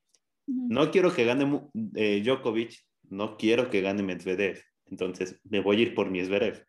no 0.45 0.91
quiero 0.91 1.13
que 1.13 1.25
gane 1.25 1.61
eh, 1.95 2.21
Djokovic, 2.23 2.85
no 3.09 3.37
quiero 3.37 3.69
que 3.69 3.81
gane 3.81 4.03
Medvedev. 4.03 4.61
Entonces 4.85 5.39
me 5.43 5.59
voy 5.59 5.77
a 5.77 5.81
ir 5.81 5.95
por 5.95 6.09
mi 6.09 6.23
Zverev. 6.23 6.65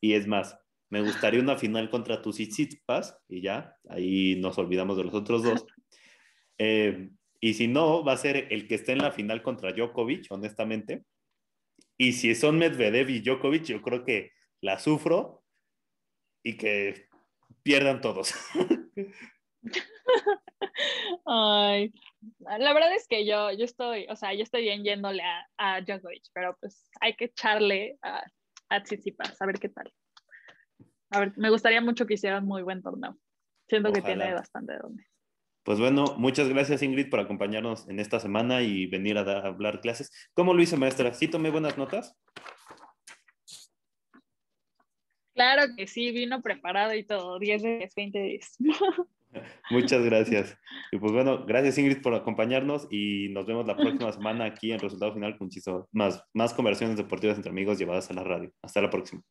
Y 0.00 0.12
es 0.12 0.26
más, 0.26 0.58
me 0.90 1.02
gustaría 1.02 1.40
una 1.40 1.56
final 1.56 1.90
contra 1.90 2.22
tus 2.22 2.36
Tsitsipas 2.36 3.16
y 3.28 3.42
ya, 3.42 3.76
ahí 3.88 4.36
nos 4.36 4.58
olvidamos 4.58 4.96
de 4.96 5.04
los 5.04 5.14
otros 5.14 5.42
dos. 5.42 5.66
Eh, 6.60 7.10
y 7.40 7.54
si 7.54 7.68
no, 7.68 8.02
va 8.02 8.14
a 8.14 8.16
ser 8.16 8.48
el 8.50 8.66
que 8.66 8.74
esté 8.74 8.90
en 8.90 8.98
la 8.98 9.12
final 9.12 9.44
contra 9.44 9.72
Djokovic, 9.72 10.26
honestamente. 10.30 11.04
Y 11.96 12.14
si 12.14 12.34
son 12.34 12.58
Medvedev 12.58 13.08
y 13.10 13.20
Djokovic, 13.20 13.62
yo 13.62 13.80
creo 13.80 14.04
que 14.04 14.32
la 14.60 14.80
sufro 14.80 15.44
y 16.42 16.56
que 16.56 17.08
pierdan 17.62 18.00
todos. 18.00 18.34
Ay, 21.26 21.92
la 22.40 22.72
verdad 22.72 22.94
es 22.94 23.06
que 23.06 23.26
yo, 23.26 23.52
yo 23.52 23.64
estoy, 23.64 24.06
o 24.08 24.16
sea, 24.16 24.34
yo 24.34 24.42
estoy 24.42 24.62
bien 24.62 24.84
yéndole 24.84 25.22
a, 25.22 25.46
a 25.56 25.80
Djokovic, 25.80 26.24
pero 26.32 26.56
pues 26.60 26.90
hay 27.00 27.14
que 27.14 27.26
echarle 27.26 27.98
a, 28.02 28.24
a 28.70 28.82
Tsitsipas, 28.82 29.40
a 29.40 29.46
ver 29.46 29.58
qué 29.58 29.68
tal. 29.68 29.92
A 31.10 31.20
ver, 31.20 31.32
me 31.36 31.50
gustaría 31.50 31.80
mucho 31.80 32.06
que 32.06 32.14
hicieran 32.14 32.44
muy 32.44 32.62
buen 32.62 32.82
torneo. 32.82 33.16
Siento 33.68 33.92
que 33.92 34.02
tiene 34.02 34.32
bastante 34.34 34.72
de 34.72 34.78
dónde. 34.78 35.04
Pues 35.64 35.78
bueno, 35.78 36.14
muchas 36.16 36.48
gracias 36.48 36.82
Ingrid 36.82 37.10
por 37.10 37.20
acompañarnos 37.20 37.88
en 37.88 38.00
esta 38.00 38.20
semana 38.20 38.62
y 38.62 38.86
venir 38.86 39.18
a, 39.18 39.40
hablar 39.46 39.80
clases. 39.80 40.10
¿Cómo 40.32 40.54
lo 40.54 40.62
hice, 40.62 40.76
maestra? 40.76 41.12
¿Sí 41.12 41.28
tomé 41.28 41.50
buenas 41.50 41.76
notas? 41.76 42.16
Claro 45.38 45.72
que 45.76 45.86
sí, 45.86 46.10
vino 46.10 46.42
preparado 46.42 46.92
y 46.94 47.04
todo, 47.04 47.38
10 47.38 47.62
de 47.62 47.88
20 47.94 48.18
10. 48.20 48.56
Muchas 49.70 50.04
gracias. 50.04 50.58
Y 50.90 50.98
pues 50.98 51.12
bueno, 51.12 51.46
gracias 51.46 51.78
Ingrid 51.78 52.02
por 52.02 52.12
acompañarnos 52.12 52.88
y 52.90 53.28
nos 53.28 53.46
vemos 53.46 53.64
la 53.64 53.76
próxima 53.76 54.10
semana 54.10 54.46
aquí 54.46 54.72
en 54.72 54.80
Resultado 54.80 55.14
Final 55.14 55.38
con 55.38 55.48
más, 55.92 56.24
más 56.34 56.54
conversaciones 56.54 56.96
deportivas 56.96 57.36
entre 57.36 57.50
amigos 57.50 57.78
llevadas 57.78 58.10
a 58.10 58.14
la 58.14 58.24
radio. 58.24 58.50
Hasta 58.62 58.82
la 58.82 58.90
próxima. 58.90 59.22